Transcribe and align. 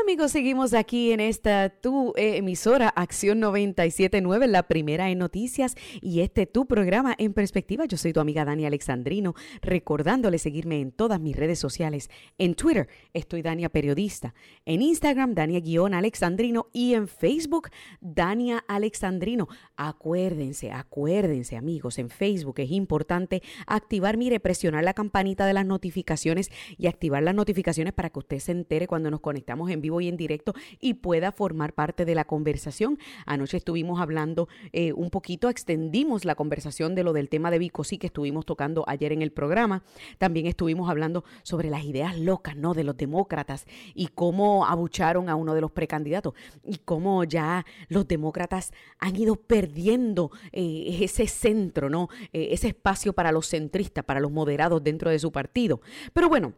Amigos, 0.00 0.32
seguimos 0.32 0.72
aquí 0.72 1.12
en 1.12 1.20
esta 1.20 1.68
tu 1.68 2.14
eh, 2.16 2.38
emisora 2.38 2.88
Acción 2.88 3.40
979, 3.40 4.46
la 4.48 4.62
primera 4.62 5.10
en 5.10 5.18
noticias 5.18 5.76
y 6.00 6.20
este 6.20 6.46
tu 6.46 6.66
programa 6.66 7.14
en 7.18 7.34
perspectiva. 7.34 7.84
Yo 7.84 7.98
soy 7.98 8.14
tu 8.14 8.20
amiga 8.20 8.46
Dani 8.46 8.64
Alexandrino, 8.64 9.34
recordándole 9.60 10.38
seguirme 10.38 10.80
en 10.80 10.92
todas 10.92 11.20
mis 11.20 11.36
redes 11.36 11.58
sociales. 11.58 12.08
En 12.38 12.54
Twitter 12.54 12.88
estoy 13.12 13.42
Dania 13.42 13.68
Periodista, 13.68 14.34
en 14.64 14.80
Instagram 14.80 15.34
Dania-Alexandrino 15.34 16.68
y 16.72 16.94
en 16.94 17.06
Facebook 17.06 17.68
Dania 18.00 18.64
Alexandrino. 18.68 19.46
Acuérdense, 19.76 20.72
acuérdense 20.72 21.54
amigos, 21.54 21.98
en 21.98 22.08
Facebook 22.08 22.60
es 22.60 22.70
importante 22.70 23.42
activar, 23.66 24.16
mire, 24.16 24.40
presionar 24.40 24.84
la 24.84 24.94
campanita 24.94 25.44
de 25.44 25.52
las 25.52 25.66
notificaciones 25.66 26.50
y 26.78 26.86
activar 26.86 27.22
las 27.22 27.34
notificaciones 27.34 27.92
para 27.92 28.08
que 28.08 28.20
usted 28.20 28.38
se 28.38 28.52
entere 28.52 28.86
cuando 28.86 29.10
nos 29.10 29.20
conectamos 29.20 29.70
en 29.70 29.81
vivo 29.82 30.00
y 30.00 30.08
en 30.08 30.16
directo 30.16 30.54
y 30.80 30.94
pueda 30.94 31.32
formar 31.32 31.74
parte 31.74 32.06
de 32.06 32.14
la 32.14 32.24
conversación. 32.24 32.98
Anoche 33.26 33.58
estuvimos 33.58 34.00
hablando 34.00 34.48
eh, 34.72 34.92
un 34.94 35.10
poquito, 35.10 35.50
extendimos 35.50 36.24
la 36.24 36.34
conversación 36.34 36.94
de 36.94 37.04
lo 37.04 37.12
del 37.12 37.28
tema 37.28 37.50
de 37.50 37.58
Bicosí 37.58 37.98
que 37.98 38.06
estuvimos 38.06 38.46
tocando 38.46 38.84
ayer 38.86 39.12
en 39.12 39.22
el 39.22 39.32
programa. 39.32 39.82
También 40.18 40.46
estuvimos 40.46 40.88
hablando 40.88 41.24
sobre 41.42 41.68
las 41.68 41.84
ideas 41.84 42.18
locas, 42.18 42.56
¿no? 42.56 42.74
De 42.74 42.84
los 42.84 42.96
demócratas 42.96 43.66
y 43.94 44.08
cómo 44.08 44.66
abucharon 44.66 45.28
a 45.28 45.34
uno 45.36 45.54
de 45.54 45.60
los 45.60 45.70
precandidatos 45.70 46.34
y 46.64 46.78
cómo 46.78 47.24
ya 47.24 47.66
los 47.88 48.08
demócratas 48.08 48.72
han 48.98 49.16
ido 49.16 49.36
perdiendo 49.36 50.30
eh, 50.52 50.98
ese 51.00 51.26
centro, 51.26 51.90
¿no? 51.90 52.08
Eh, 52.32 52.48
ese 52.52 52.68
espacio 52.68 53.12
para 53.12 53.32
los 53.32 53.48
centristas, 53.48 54.04
para 54.04 54.20
los 54.20 54.30
moderados 54.30 54.82
dentro 54.82 55.10
de 55.10 55.18
su 55.18 55.32
partido. 55.32 55.80
Pero 56.12 56.28
bueno, 56.28 56.54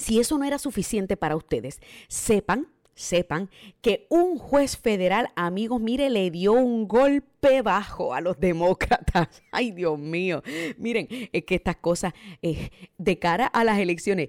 si 0.00 0.18
eso 0.18 0.38
no 0.38 0.44
era 0.44 0.58
suficiente 0.58 1.16
para 1.16 1.36
ustedes, 1.36 1.80
sepan, 2.08 2.68
sepan 2.94 3.50
que 3.82 4.06
un 4.08 4.38
juez 4.38 4.76
federal, 4.76 5.30
amigos, 5.36 5.80
mire, 5.80 6.10
le 6.10 6.30
dio 6.30 6.52
un 6.54 6.88
golpe 6.88 7.62
bajo 7.62 8.14
a 8.14 8.20
los 8.20 8.38
demócratas. 8.40 9.28
Ay, 9.52 9.72
Dios 9.72 9.98
mío. 9.98 10.42
Miren, 10.78 11.06
es 11.32 11.44
que 11.44 11.54
estas 11.54 11.76
cosas, 11.76 12.12
eh, 12.42 12.70
de 12.98 13.18
cara 13.18 13.46
a 13.46 13.62
las 13.64 13.78
elecciones, 13.78 14.28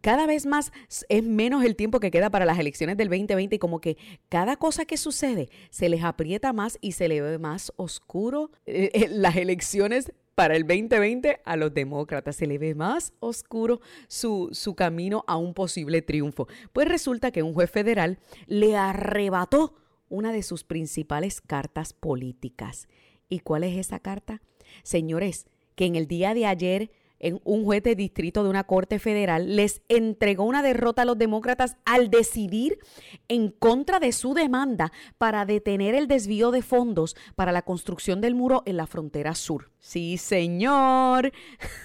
cada 0.00 0.26
vez 0.26 0.46
más 0.46 0.72
es 1.08 1.22
menos 1.22 1.64
el 1.64 1.76
tiempo 1.76 2.00
que 2.00 2.10
queda 2.10 2.30
para 2.30 2.44
las 2.44 2.58
elecciones 2.58 2.96
del 2.96 3.08
2020 3.08 3.56
y 3.56 3.58
como 3.58 3.80
que 3.80 3.96
cada 4.28 4.56
cosa 4.56 4.84
que 4.84 4.96
sucede 4.96 5.48
se 5.70 5.88
les 5.88 6.02
aprieta 6.02 6.52
más 6.52 6.78
y 6.80 6.92
se 6.92 7.08
le 7.08 7.20
ve 7.20 7.38
más 7.38 7.72
oscuro 7.76 8.50
eh, 8.66 8.90
eh, 8.94 9.08
las 9.10 9.36
elecciones 9.36 10.12
para 10.40 10.56
el 10.56 10.66
2020 10.66 11.42
a 11.44 11.56
los 11.56 11.74
demócratas. 11.74 12.34
Se 12.34 12.46
le 12.46 12.56
ve 12.56 12.74
más 12.74 13.12
oscuro 13.20 13.82
su, 14.08 14.48
su 14.52 14.74
camino 14.74 15.22
a 15.26 15.36
un 15.36 15.52
posible 15.52 16.00
triunfo. 16.00 16.48
Pues 16.72 16.88
resulta 16.88 17.30
que 17.30 17.42
un 17.42 17.52
juez 17.52 17.70
federal 17.70 18.18
le 18.46 18.74
arrebató 18.74 19.74
una 20.08 20.32
de 20.32 20.42
sus 20.42 20.64
principales 20.64 21.42
cartas 21.42 21.92
políticas. 21.92 22.88
¿Y 23.28 23.40
cuál 23.40 23.64
es 23.64 23.76
esa 23.76 23.98
carta? 23.98 24.40
Señores, 24.82 25.46
que 25.74 25.84
en 25.84 25.94
el 25.94 26.06
día 26.06 26.32
de 26.32 26.46
ayer 26.46 26.90
en 27.20 27.40
un 27.44 27.64
juez 27.64 27.82
de 27.82 27.94
distrito 27.94 28.42
de 28.42 28.50
una 28.50 28.64
corte 28.64 28.98
federal 28.98 29.56
les 29.56 29.82
entregó 29.88 30.44
una 30.44 30.62
derrota 30.62 31.02
a 31.02 31.04
los 31.04 31.18
demócratas 31.18 31.76
al 31.84 32.10
decidir 32.10 32.78
en 33.28 33.50
contra 33.50 34.00
de 34.00 34.12
su 34.12 34.34
demanda 34.34 34.92
para 35.18 35.46
detener 35.46 35.94
el 35.94 36.08
desvío 36.08 36.50
de 36.50 36.62
fondos 36.62 37.16
para 37.36 37.52
la 37.52 37.62
construcción 37.62 38.20
del 38.20 38.34
muro 38.34 38.62
en 38.66 38.76
la 38.76 38.86
frontera 38.86 39.34
sur. 39.34 39.70
Sí, 39.78 40.18
señor. 40.18 41.32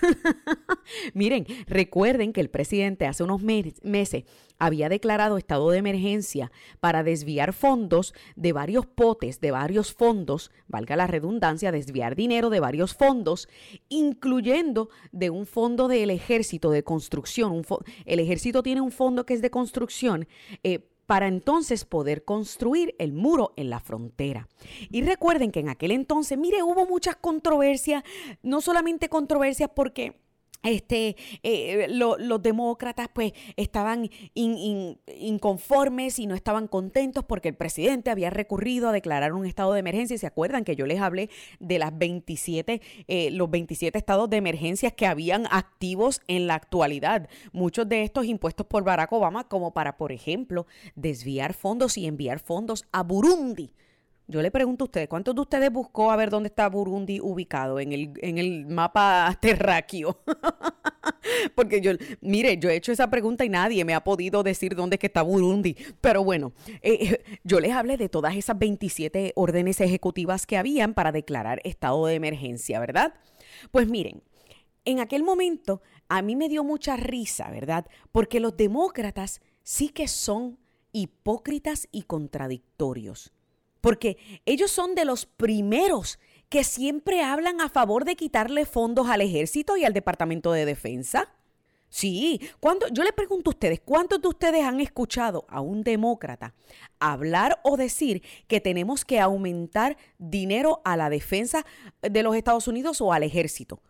Miren, 1.13 1.45
recuerden 1.68 2.34
que 2.34 2.41
el 2.41 2.50
presidente 2.50 3.07
hace 3.07 3.24
unos 3.24 3.41
meses 3.41 4.25
había 4.57 4.90
declarado 4.90 5.38
estado 5.38 5.69
de 5.69 5.79
emergencia 5.79 6.51
para 6.79 7.03
desviar 7.03 7.53
fondos 7.53 8.13
de 8.35 8.53
varios 8.53 8.85
potes, 8.85 9.41
de 9.41 9.51
varios 9.51 9.94
fondos, 9.94 10.51
valga 10.68 10.95
la 10.95 11.07
redundancia, 11.07 11.72
desviar 11.72 12.16
dinero 12.16 12.50
de 12.50 12.59
varios 12.59 12.95
fondos, 12.95 13.47
incluyendo 13.90 14.90
un 15.30 15.46
fondo 15.46 15.88
del 15.88 16.09
ejército 16.09 16.72
de 16.72 16.84
construcción. 16.84 17.63
el 18.06 18.19
ejército 18.19 18.63
tiene 18.63 18.81
un 18.81 18.91
fondo 18.91 19.25
que 19.25 19.34
es 19.34 19.41
de 19.41 19.50
construcción. 19.50 20.28
Eh, 20.63 20.90
para 21.06 21.28
entonces 21.28 21.86
poder 21.86 22.24
construir 22.24 22.96
el 22.97 23.13
muro 23.13 23.53
en 23.58 23.69
la 23.69 23.80
frontera. 23.80 24.47
Y 24.90 25.03
recuerden 25.03 25.52
que 25.52 25.59
en 25.59 25.69
aquel 25.69 25.91
entonces, 25.91 26.38
mire, 26.38 26.63
hubo 26.63 26.88
muchas 26.88 27.16
controversias, 27.16 28.03
no 28.41 28.62
solamente 28.62 29.09
controversias 29.09 29.69
porque 29.75 30.25
este, 30.65 31.15
eh, 31.43 31.87
los 31.89 32.41
demócratas 32.41 33.07
pues 33.13 33.33
estaban 33.55 34.09
inconformes 34.33 36.19
y 36.19 36.27
no 36.27 36.35
estaban 36.35 36.67
contentos 36.67 37.23
porque 37.23 37.49
el 37.49 37.55
presidente 37.55 38.09
había 38.09 38.29
recurrido 38.29 38.89
a 38.89 38.91
declarar 38.91 39.33
un 39.33 39.45
estado 39.45 39.73
de 39.73 39.79
emergencia. 39.79 40.17
¿Se 40.17 40.27
acuerdan 40.27 40.63
que 40.63 40.75
yo 40.75 40.85
les 40.85 40.99
hablé 40.99 41.29
de 41.59 41.79
las 41.79 41.97
27, 41.97 42.81
eh, 43.07 43.31
los 43.31 43.49
27 43.49 43.97
estados 43.97 44.29
de 44.29 44.37
emergencia 44.37 44.91
que 44.91 45.07
habían 45.07 45.47
activos 45.51 46.21
en 46.27 46.47
la 46.47 46.55
actualidad? 46.55 47.29
Muchos 47.51 47.87
de 47.87 48.03
estos 48.03 48.25
impuestos 48.25 48.65
por 48.65 48.83
Barack 48.83 49.11
Obama 49.13 49.47
como 49.47 49.73
para, 49.73 49.97
por 49.97 50.11
ejemplo, 50.11 50.65
desviar 50.95 51.53
fondos 51.53 51.97
y 51.97 52.05
enviar 52.05 52.39
fondos 52.39 52.85
a 52.91 53.03
Burundi 53.03 53.71
yo 54.28 54.41
le 54.41 54.50
pregunto 54.50 54.84
a 54.84 54.88
ustedes, 54.88 55.08
¿cuántos 55.08 55.36
de 55.36 55.41
ustedes 55.41 55.72
buscó 55.72 56.12
a 56.12 56.16
ver 56.16 56.31
dónde 56.31 56.47
está 56.47 56.68
Burundi 56.68 57.19
ubicado 57.22 57.80
en 57.80 57.91
el, 57.91 58.13
en 58.22 58.38
el 58.38 58.66
mapa 58.66 59.38
terráqueo? 59.41 60.19
Porque 61.56 61.81
yo, 61.81 61.91
mire, 62.22 62.58
yo 62.58 62.69
he 62.69 62.75
hecho 62.75 62.91
esa 62.91 63.09
pregunta 63.09 63.46
y 63.46 63.50
nadie 63.50 63.86
me 63.86 63.94
ha 63.94 64.03
podido 64.03 64.41
decir 64.41 64.75
dónde 64.75 64.97
está 65.00 65.22
Burundi. 65.22 65.75
Pero 66.02 66.24
bueno, 66.24 66.53
eh, 66.81 66.97
eh, 67.02 67.24
yo 67.44 67.59
les 67.59 67.72
hablé 67.72 67.97
de 67.97 68.09
todas 68.09 68.36
esas 68.36 68.58
27 68.58 69.34
órdenes 69.36 69.80
ejecutivas 69.80 70.47
que 70.47 70.57
habían 70.57 70.96
para 70.96 71.12
declarar 71.12 71.62
estado 71.63 72.07
de 72.07 72.16
emergencia, 72.16 72.80
¿verdad? 72.80 73.13
Pues 73.72 73.88
miren, 73.88 74.24
en 74.86 75.00
aquel 75.00 75.24
momento 75.24 75.81
a 76.09 76.22
mí 76.24 76.36
me 76.36 76.50
dio 76.50 76.63
mucha 76.63 76.97
risa, 76.97 77.52
¿verdad? 77.52 77.86
Porque 78.12 78.40
los 78.40 78.57
demócratas 78.57 79.42
sí 79.62 79.90
que 79.90 80.07
son 80.07 80.57
hipócritas 80.92 81.88
y 81.92 82.03
contradictorios 82.03 83.34
porque 83.85 84.18
ellos 84.47 84.72
son 84.72 84.96
de 84.96 85.06
los 85.06 85.28
primeros 85.28 86.18
que 86.50 86.63
siempre 86.63 87.22
hablan 87.22 87.62
a 87.62 87.69
favor 87.69 88.03
de 88.03 88.16
quitarle 88.16 88.66
fondos 88.66 89.09
al 89.09 89.22
ejército 89.22 89.78
y 89.78 89.85
al 89.85 89.94
Departamento 89.94 90.51
de 90.53 90.66
Defensa. 90.66 91.29
Sí, 91.88 92.41
cuando, 92.59 92.88
yo 92.88 93.03
le 93.03 93.13
pregunto 93.13 93.51
a 93.51 93.53
ustedes, 93.53 93.79
¿cuántos 93.85 94.24
de 94.24 94.28
ustedes 94.28 94.63
han 94.63 94.81
escuchado 94.81 95.45
a 95.50 95.62
un 95.62 95.84
demócrata 95.84 96.56
hablar 97.00 97.59
o 97.63 97.78
decir 97.78 98.24
que 98.47 98.59
tenemos 98.59 99.06
que 99.06 99.19
aumentar 99.19 99.97
dinero 100.18 100.81
a 100.84 100.97
la 100.97 101.12
defensa 101.12 101.63
de 102.01 102.24
los 102.24 102.35
Estados 102.35 102.68
Unidos 102.68 103.01
o 103.01 103.13
al 103.13 103.22
ejército? 103.22 103.84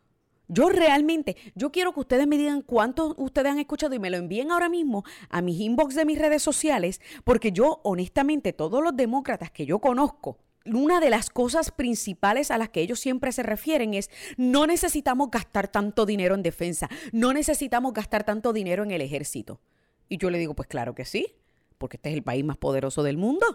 Yo 0.47 0.69
realmente, 0.69 1.35
yo 1.55 1.71
quiero 1.71 1.93
que 1.93 2.01
ustedes 2.01 2.27
me 2.27 2.37
digan 2.37 2.61
cuántos 2.61 3.13
ustedes 3.17 3.51
han 3.51 3.59
escuchado 3.59 3.95
y 3.95 3.99
me 3.99 4.09
lo 4.09 4.17
envíen 4.17 4.51
ahora 4.51 4.69
mismo 4.69 5.03
a 5.29 5.41
mis 5.41 5.59
inbox 5.59 5.95
de 5.95 6.05
mis 6.05 6.19
redes 6.19 6.43
sociales, 6.43 7.01
porque 7.23 7.51
yo 7.51 7.81
honestamente, 7.83 8.53
todos 8.53 8.83
los 8.83 8.95
demócratas 8.95 9.51
que 9.51 9.65
yo 9.65 9.79
conozco, 9.79 10.37
una 10.65 10.99
de 10.99 11.09
las 11.09 11.29
cosas 11.29 11.71
principales 11.71 12.49
a 12.51 12.57
las 12.57 12.69
que 12.69 12.81
ellos 12.81 12.99
siempre 12.99 13.31
se 13.31 13.43
refieren 13.43 13.93
es 13.93 14.09
no 14.37 14.65
necesitamos 14.65 15.29
gastar 15.29 15.67
tanto 15.67 16.05
dinero 16.05 16.35
en 16.35 16.43
defensa, 16.43 16.89
no 17.11 17.33
necesitamos 17.33 17.93
gastar 17.93 18.23
tanto 18.23 18.53
dinero 18.53 18.83
en 18.83 18.91
el 18.91 19.01
ejército. 19.01 19.61
Y 20.09 20.17
yo 20.17 20.29
le 20.29 20.39
digo, 20.39 20.55
pues 20.55 20.67
claro 20.67 20.95
que 20.95 21.05
sí, 21.05 21.35
porque 21.77 21.97
este 21.97 22.09
es 22.09 22.15
el 22.15 22.23
país 22.23 22.43
más 22.43 22.57
poderoso 22.57 23.03
del 23.03 23.17
mundo. 23.17 23.45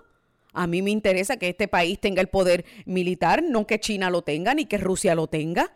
A 0.52 0.66
mí 0.66 0.82
me 0.82 0.90
interesa 0.90 1.36
que 1.36 1.48
este 1.48 1.68
país 1.68 2.00
tenga 2.00 2.20
el 2.20 2.28
poder 2.28 2.64
militar, 2.84 3.42
no 3.42 3.66
que 3.66 3.78
China 3.78 4.10
lo 4.10 4.22
tenga 4.22 4.54
ni 4.54 4.66
que 4.66 4.78
Rusia 4.78 5.14
lo 5.14 5.28
tenga. 5.28 5.72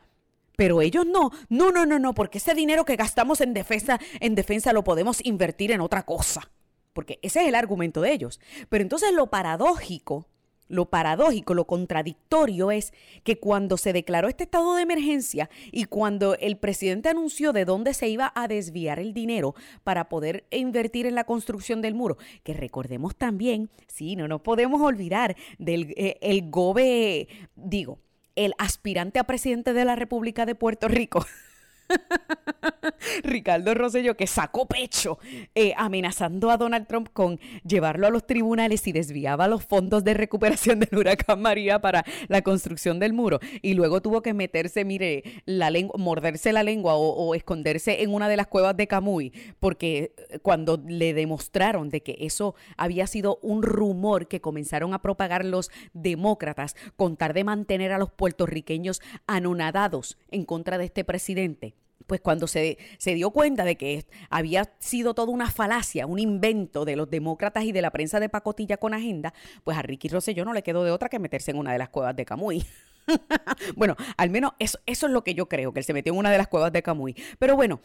Pero 0.56 0.80
ellos 0.82 1.06
no, 1.06 1.30
no, 1.48 1.70
no, 1.70 1.86
no, 1.86 1.98
no, 1.98 2.14
porque 2.14 2.38
ese 2.38 2.54
dinero 2.54 2.84
que 2.84 2.96
gastamos 2.96 3.40
en 3.40 3.54
defensa, 3.54 3.98
en 4.20 4.34
defensa 4.34 4.72
lo 4.72 4.84
podemos 4.84 5.24
invertir 5.24 5.72
en 5.72 5.80
otra 5.80 6.04
cosa. 6.04 6.50
Porque 6.92 7.18
ese 7.22 7.42
es 7.42 7.48
el 7.48 7.56
argumento 7.56 8.00
de 8.00 8.12
ellos. 8.12 8.40
Pero 8.68 8.82
entonces 8.82 9.12
lo 9.12 9.26
paradójico 9.26 10.28
lo 10.68 10.86
paradójico, 10.86 11.54
lo 11.54 11.66
contradictorio 11.66 12.70
es 12.70 12.92
que 13.22 13.38
cuando 13.38 13.76
se 13.76 13.92
declaró 13.92 14.28
este 14.28 14.44
estado 14.44 14.74
de 14.74 14.82
emergencia 14.82 15.50
y 15.70 15.84
cuando 15.84 16.36
el 16.36 16.56
presidente 16.56 17.08
anunció 17.08 17.52
de 17.52 17.64
dónde 17.64 17.94
se 17.94 18.08
iba 18.08 18.32
a 18.34 18.48
desviar 18.48 18.98
el 18.98 19.12
dinero 19.12 19.54
para 19.82 20.08
poder 20.08 20.44
invertir 20.50 21.06
en 21.06 21.14
la 21.14 21.24
construcción 21.24 21.82
del 21.82 21.94
muro, 21.94 22.16
que 22.42 22.54
recordemos 22.54 23.14
también, 23.14 23.68
sí, 23.88 24.16
no 24.16 24.26
nos 24.26 24.40
podemos 24.40 24.80
olvidar 24.80 25.36
del 25.58 25.92
eh, 25.96 26.16
el 26.22 26.50
gobe, 26.50 27.28
digo, 27.56 27.98
el 28.36 28.54
aspirante 28.58 29.18
a 29.18 29.24
presidente 29.24 29.72
de 29.72 29.84
la 29.84 29.96
República 29.96 30.46
de 30.46 30.54
Puerto 30.54 30.88
Rico. 30.88 31.26
Ricardo 33.22 33.74
Rosselló, 33.74 34.16
que 34.16 34.26
sacó 34.26 34.66
pecho 34.66 35.18
eh, 35.54 35.74
amenazando 35.76 36.50
a 36.50 36.56
Donald 36.56 36.86
Trump 36.86 37.08
con 37.12 37.38
llevarlo 37.64 38.06
a 38.06 38.10
los 38.10 38.26
tribunales 38.26 38.86
y 38.86 38.92
desviaba 38.92 39.48
los 39.48 39.64
fondos 39.64 40.04
de 40.04 40.14
recuperación 40.14 40.80
del 40.80 40.98
huracán 40.98 41.40
María 41.40 41.80
para 41.80 42.04
la 42.28 42.42
construcción 42.42 42.98
del 42.98 43.12
muro. 43.12 43.40
Y 43.62 43.74
luego 43.74 44.00
tuvo 44.02 44.22
que 44.22 44.34
meterse, 44.34 44.84
mire, 44.84 45.22
la 45.46 45.70
lengua, 45.70 45.96
morderse 45.98 46.52
la 46.52 46.62
lengua 46.62 46.94
o, 46.94 47.10
o 47.10 47.34
esconderse 47.34 48.02
en 48.02 48.12
una 48.12 48.28
de 48.28 48.36
las 48.36 48.46
cuevas 48.46 48.76
de 48.76 48.86
Camuy, 48.86 49.32
porque 49.60 50.14
eh, 50.30 50.38
cuando 50.40 50.82
le 50.86 51.14
demostraron 51.14 51.88
de 51.88 52.02
que 52.02 52.16
eso 52.20 52.54
había 52.76 53.06
sido 53.06 53.38
un 53.42 53.62
rumor 53.62 54.28
que 54.28 54.40
comenzaron 54.40 54.94
a 54.94 55.02
propagar 55.02 55.44
los 55.44 55.70
demócratas 55.92 56.76
con 56.96 57.16
tal 57.16 57.32
de 57.32 57.44
mantener 57.44 57.92
a 57.92 57.98
los 57.98 58.10
puertorriqueños 58.10 59.00
anonadados 59.26 60.18
en 60.30 60.44
contra 60.44 60.78
de 60.78 60.84
este 60.84 61.04
presidente 61.04 61.74
pues 62.06 62.20
cuando 62.20 62.46
se, 62.46 62.78
se, 62.98 63.14
dio 63.14 63.30
cuenta 63.30 63.64
de 63.64 63.76
que 63.76 64.04
había 64.30 64.72
sido 64.78 65.14
toda 65.14 65.32
una 65.32 65.50
falacia, 65.50 66.06
un 66.06 66.18
invento 66.18 66.84
de 66.84 66.96
los 66.96 67.10
demócratas 67.10 67.64
y 67.64 67.72
de 67.72 67.82
la 67.82 67.90
prensa 67.90 68.20
de 68.20 68.28
pacotilla 68.28 68.76
con 68.76 68.94
agenda, 68.94 69.32
pues 69.64 69.76
a 69.78 69.82
Ricky 69.82 70.08
Rosselló 70.08 70.44
no 70.44 70.52
le 70.52 70.62
quedó 70.62 70.84
de 70.84 70.90
otra 70.90 71.08
que 71.08 71.18
meterse 71.18 71.50
en 71.50 71.58
una 71.58 71.72
de 71.72 71.78
las 71.78 71.88
cuevas 71.88 72.14
de 72.16 72.24
Camuy. 72.24 72.64
bueno, 73.76 73.96
al 74.16 74.30
menos 74.30 74.52
eso, 74.58 74.78
eso 74.86 75.06
es 75.06 75.12
lo 75.12 75.24
que 75.24 75.34
yo 75.34 75.48
creo, 75.48 75.72
que 75.72 75.80
él 75.80 75.84
se 75.84 75.92
metió 75.92 76.12
en 76.12 76.18
una 76.18 76.30
de 76.30 76.38
las 76.38 76.48
cuevas 76.48 76.72
de 76.72 76.82
Camuy. 76.82 77.14
Pero 77.38 77.56
bueno, 77.56 77.80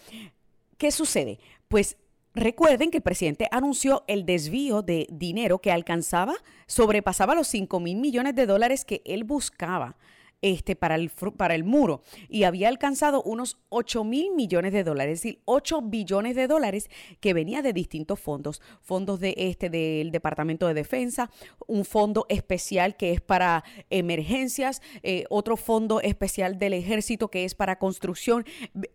¿qué 0.78 0.92
sucede? 0.92 1.40
Pues 1.68 1.98
Recuerden 2.36 2.92
que 2.92 2.98
el 2.98 3.04
presidente 3.04 3.48
anunció 3.52 4.04
el 4.08 4.26
desvío 4.26 4.84
de 4.84 5.08
dinero 5.10 5.60
que 5.60 5.72
alcanzaba, 5.72 6.36
sobrepasaba 6.68 7.34
los 7.34 7.48
5 7.48 7.80
mil 7.80 7.98
millones 7.98 8.36
de 8.36 8.46
dólares 8.46 8.86
que 8.86 9.02
él 9.04 9.24
buscaba 9.24 9.98
este, 10.42 10.76
para, 10.76 10.96
el, 10.96 11.12
para 11.38 11.56
el 11.56 11.64
muro 11.64 12.02
y 12.28 12.44
había 12.44 12.70
alcanzado 12.70 13.22
unos 13.24 13.58
8 13.70 14.04
mil 14.04 14.32
millones 14.32 14.74
de 14.74 14.84
dólares, 14.84 15.14
es 15.14 15.22
decir, 15.24 15.42
8 15.46 15.82
billones 15.84 16.36
de 16.36 16.48
dólares 16.48 16.90
que 17.20 17.34
venía 17.34 17.62
de 17.62 17.74
distintos 17.74 18.20
fondos, 18.20 18.62
fondos 18.82 19.20
de 19.20 19.34
este 19.38 19.70
del 19.70 20.12
Departamento 20.12 20.68
de 20.68 20.74
Defensa, 20.74 21.30
un 21.68 21.86
fondo 21.86 22.26
especial 22.30 22.96
que 22.96 23.12
es 23.12 23.22
para 23.22 23.64
emergencias, 23.90 24.82
eh, 25.04 25.26
otro 25.30 25.58
fondo 25.58 26.02
especial 26.02 26.58
del 26.58 26.74
ejército 26.74 27.30
que 27.30 27.46
es 27.46 27.56
para 27.56 27.78
construcción. 27.78 28.46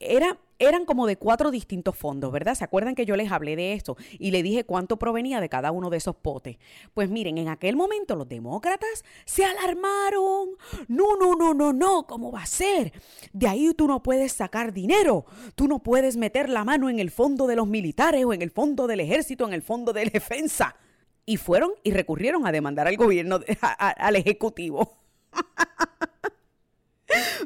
Era 0.00 0.38
eran 0.58 0.84
como 0.84 1.06
de 1.06 1.16
cuatro 1.16 1.50
distintos 1.50 1.96
fondos, 1.96 2.32
¿verdad? 2.32 2.54
¿Se 2.54 2.64
acuerdan 2.64 2.94
que 2.94 3.06
yo 3.06 3.16
les 3.16 3.30
hablé 3.32 3.56
de 3.56 3.72
esto 3.72 3.96
y 4.18 4.30
le 4.30 4.42
dije 4.42 4.64
cuánto 4.64 4.98
provenía 4.98 5.40
de 5.40 5.48
cada 5.48 5.72
uno 5.72 5.90
de 5.90 5.96
esos 5.96 6.16
potes? 6.16 6.58
Pues 6.92 7.10
miren, 7.10 7.38
en 7.38 7.48
aquel 7.48 7.76
momento 7.76 8.16
los 8.16 8.28
demócratas 8.28 9.04
se 9.24 9.44
alarmaron. 9.44 10.50
No, 10.88 11.16
no, 11.16 11.34
no, 11.34 11.54
no, 11.54 11.72
no, 11.72 12.06
¿cómo 12.06 12.30
va 12.30 12.42
a 12.42 12.46
ser? 12.46 12.92
De 13.32 13.48
ahí 13.48 13.72
tú 13.74 13.86
no 13.86 14.02
puedes 14.02 14.32
sacar 14.32 14.72
dinero. 14.72 15.24
Tú 15.54 15.68
no 15.68 15.80
puedes 15.80 16.16
meter 16.16 16.48
la 16.48 16.64
mano 16.64 16.88
en 16.88 16.98
el 16.98 17.10
fondo 17.10 17.46
de 17.46 17.56
los 17.56 17.66
militares 17.66 18.24
o 18.24 18.32
en 18.32 18.42
el 18.42 18.50
fondo 18.50 18.86
del 18.86 19.00
ejército, 19.00 19.46
en 19.46 19.54
el 19.54 19.62
fondo 19.62 19.92
de 19.92 20.04
defensa. 20.12 20.76
Y 21.26 21.38
fueron 21.38 21.70
y 21.82 21.92
recurrieron 21.92 22.46
a 22.46 22.52
demandar 22.52 22.86
al 22.86 22.96
gobierno, 22.96 23.40
al 23.60 24.16
ejecutivo. 24.16 24.98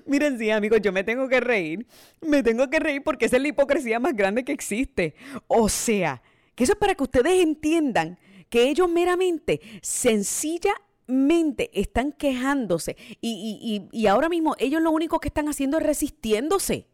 Miren, 0.09 0.39
sí, 0.39 0.51
amigos, 0.51 0.81
yo 0.83 0.91
me 0.91 1.05
tengo 1.05 1.29
que 1.29 1.39
reír. 1.39 1.87
Me 2.21 2.43
tengo 2.43 2.69
que 2.69 2.81
reír 2.81 3.03
porque 3.05 3.27
esa 3.27 3.37
es 3.37 3.43
la 3.43 3.49
hipocresía 3.49 4.01
más 4.01 4.17
grande 4.17 4.45
que 4.45 4.53
existe. 4.53 5.15
O 5.47 5.69
sea, 5.69 6.23
que 6.55 6.65
eso 6.65 6.73
es 6.73 6.79
para 6.79 6.95
que 6.95 7.03
ustedes 7.03 7.43
entiendan 7.43 8.19
que 8.49 8.69
ellos 8.69 8.89
meramente, 8.89 9.61
sencillamente, 9.83 11.71
están 11.79 12.13
quejándose. 12.13 12.97
Y, 13.21 13.89
y, 13.93 13.99
y 13.99 14.07
ahora 14.07 14.29
mismo 14.29 14.57
ellos 14.59 14.83
lo 14.83 14.91
único 14.91 15.21
que 15.21 15.29
están 15.29 15.49
haciendo 15.49 15.77
es 15.79 15.85
resistiéndose 15.85 16.87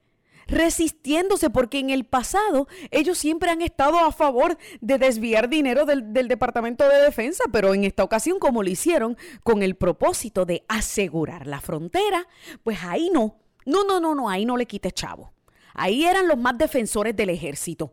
resistiéndose 0.46 1.50
porque 1.50 1.78
en 1.78 1.90
el 1.90 2.04
pasado 2.04 2.68
ellos 2.90 3.18
siempre 3.18 3.50
han 3.50 3.62
estado 3.62 3.98
a 3.98 4.12
favor 4.12 4.58
de 4.80 4.98
desviar 4.98 5.48
dinero 5.48 5.84
del, 5.84 6.12
Departamento 6.28 6.88
de 6.88 7.02
Defensa, 7.02 7.44
pero 7.52 7.74
en 7.74 7.84
esta 7.84 8.04
ocasión 8.04 8.38
como 8.38 8.62
lo 8.62 8.70
hicieron 8.70 9.16
con 9.42 9.62
el 9.62 9.74
propósito 9.76 10.44
de 10.44 10.64
asegurar 10.68 11.46
la 11.46 11.60
frontera, 11.60 12.26
pues 12.62 12.78
ahí 12.82 13.10
no, 13.12 13.36
no, 13.66 13.84
no, 13.84 14.00
no, 14.00 14.14
no, 14.14 14.28
ahí 14.28 14.44
no 14.44 14.56
le 14.56 14.66
quite 14.66 14.92
chavo. 14.92 15.32
Ahí 15.74 16.04
eran 16.04 16.28
los 16.28 16.38
más 16.38 16.56
defensores 16.56 17.16
del 17.16 17.30
ejército. 17.30 17.92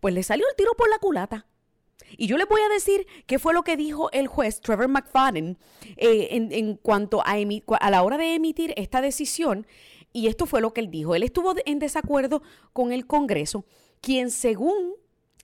Pues 0.00 0.14
le 0.14 0.22
salió 0.22 0.46
el 0.48 0.56
tiro 0.56 0.72
por 0.76 0.88
la 0.88 0.98
culata. 0.98 1.46
Y 2.16 2.26
yo 2.26 2.38
les 2.38 2.48
voy 2.48 2.60
a 2.60 2.68
decir 2.68 3.06
qué 3.26 3.38
fue 3.38 3.52
lo 3.52 3.64
que 3.64 3.76
dijo 3.76 4.10
el 4.12 4.28
juez 4.28 4.60
Trevor 4.60 4.88
McFadden 4.88 5.58
eh, 5.96 6.28
en, 6.30 6.52
en, 6.52 6.76
cuanto 6.76 7.20
a, 7.22 7.34
a 7.80 7.90
la 7.90 8.02
hora 8.02 8.16
de 8.16 8.34
emitir 8.34 8.72
esta 8.76 9.00
decisión 9.00 9.66
y 10.12 10.26
esto 10.26 10.46
fue 10.46 10.60
lo 10.60 10.72
que 10.72 10.80
él 10.80 10.90
dijo. 10.90 11.14
Él 11.14 11.22
estuvo 11.22 11.54
en 11.64 11.78
desacuerdo 11.78 12.42
con 12.72 12.92
el 12.92 13.06
Congreso, 13.06 13.64
quien 14.00 14.30
según 14.30 14.94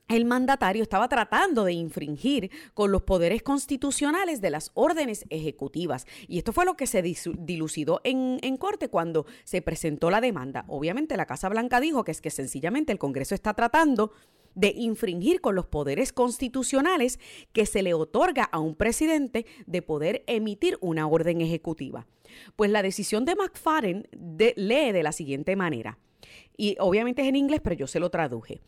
el 0.07 0.25
mandatario 0.25 0.83
estaba 0.83 1.09
tratando 1.09 1.63
de 1.63 1.73
infringir 1.73 2.51
con 2.73 2.91
los 2.91 3.03
poderes 3.03 3.41
constitucionales 3.41 4.39
de 4.39 4.51
las 4.51 4.71
órdenes 4.75 5.25
ejecutivas. 5.29 6.05
Y 6.27 6.37
esto 6.37 6.53
fue 6.53 6.65
lo 6.65 6.77
que 6.77 6.87
se 6.87 7.01
dilucidó 7.01 8.01
en, 8.03 8.37
en, 8.41 8.57
corte 8.57 8.89
cuando 8.89 9.25
se 9.45 9.61
presentó 9.61 10.11
la 10.11 10.21
demanda. 10.21 10.65
Obviamente 10.67 11.17
la 11.17 11.25
Casa 11.25 11.49
Blanca 11.49 11.79
dijo 11.79 12.03
que 12.03 12.11
es 12.11 12.21
que 12.21 12.29
sencillamente 12.29 12.91
el 12.91 12.99
Congreso 12.99 13.33
está 13.33 13.53
tratando 13.55 14.11
de 14.55 14.73
infringir 14.75 15.41
con 15.41 15.55
los 15.55 15.67
poderes 15.67 16.11
constitucionales 16.11 17.19
que 17.53 17.65
se 17.65 17.83
le 17.83 17.93
otorga 17.93 18.43
a 18.45 18.59
un 18.59 18.75
presidente 18.75 19.45
de 19.67 19.81
poder 19.81 20.23
emitir 20.27 20.77
una 20.81 21.07
orden 21.07 21.41
ejecutiva. 21.41 22.07
Pues 22.55 22.71
la 22.71 22.81
decisión 22.81 23.25
de 23.25 23.35
McFarren 23.35 24.07
lee 24.11 24.91
de 24.91 25.03
la 25.03 25.11
siguiente 25.11 25.55
manera, 25.55 25.99
y 26.57 26.75
obviamente 26.79 27.21
es 27.21 27.27
en 27.27 27.35
inglés, 27.35 27.61
pero 27.63 27.75
yo 27.75 27.87
se 27.87 27.99
lo 27.99 28.09
traduje. 28.09 28.61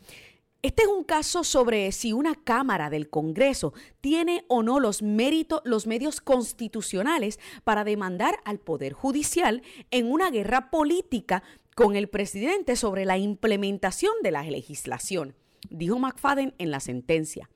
Este 0.63 0.83
es 0.83 0.87
un 0.87 1.03
caso 1.03 1.43
sobre 1.43 1.91
si 1.91 2.13
una 2.13 2.35
Cámara 2.35 2.89
del 2.89 3.09
Congreso 3.09 3.73
tiene 4.01 4.43
o 4.47 4.63
no 4.63 4.79
los 4.79 5.01
méritos, 5.01 5.61
los 5.63 5.85
medios 5.85 6.19
constitucionales 6.19 7.39
para 7.63 7.83
demandar 7.83 8.39
al 8.43 8.59
Poder 8.59 8.93
Judicial 8.93 9.61
en 9.91 10.11
una 10.11 10.31
guerra 10.31 10.71
política 10.71 11.43
con 11.75 11.95
el 11.95 12.09
presidente 12.09 12.75
sobre 12.75 13.05
la 13.05 13.19
implementación 13.19 14.11
de 14.23 14.31
la 14.31 14.43
legislación 14.43 15.35
dijo 15.69 15.99
McFadden 15.99 16.53
en 16.57 16.71
la 16.71 16.79
sentencia. 16.79 17.49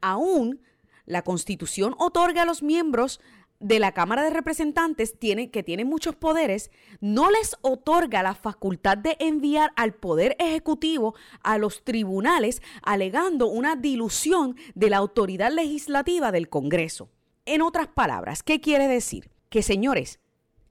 Aún 0.00 0.60
la 1.06 1.22
Constitución 1.22 1.94
otorga 1.98 2.42
a 2.42 2.46
los 2.46 2.62
miembros 2.62 3.20
de 3.60 3.78
la 3.78 3.92
Cámara 3.92 4.22
de 4.22 4.30
Representantes 4.30 5.14
que 5.18 5.62
tienen 5.64 5.88
muchos 5.88 6.14
poderes, 6.14 6.70
no 7.00 7.30
les 7.30 7.56
otorga 7.62 8.22
la 8.22 8.34
facultad 8.34 8.96
de 8.98 9.16
enviar 9.18 9.72
al 9.76 9.94
Poder 9.94 10.36
Ejecutivo 10.38 11.14
a 11.42 11.58
los 11.58 11.82
tribunales 11.82 12.62
alegando 12.82 13.48
una 13.48 13.74
dilución 13.74 14.56
de 14.74 14.90
la 14.90 14.98
autoridad 14.98 15.50
legislativa 15.52 16.30
del 16.30 16.48
Congreso. 16.48 17.10
En 17.46 17.62
otras 17.62 17.88
palabras, 17.88 18.42
¿qué 18.42 18.60
quiere 18.60 18.86
decir? 18.86 19.30
Que 19.48 19.62
señores, 19.62 20.20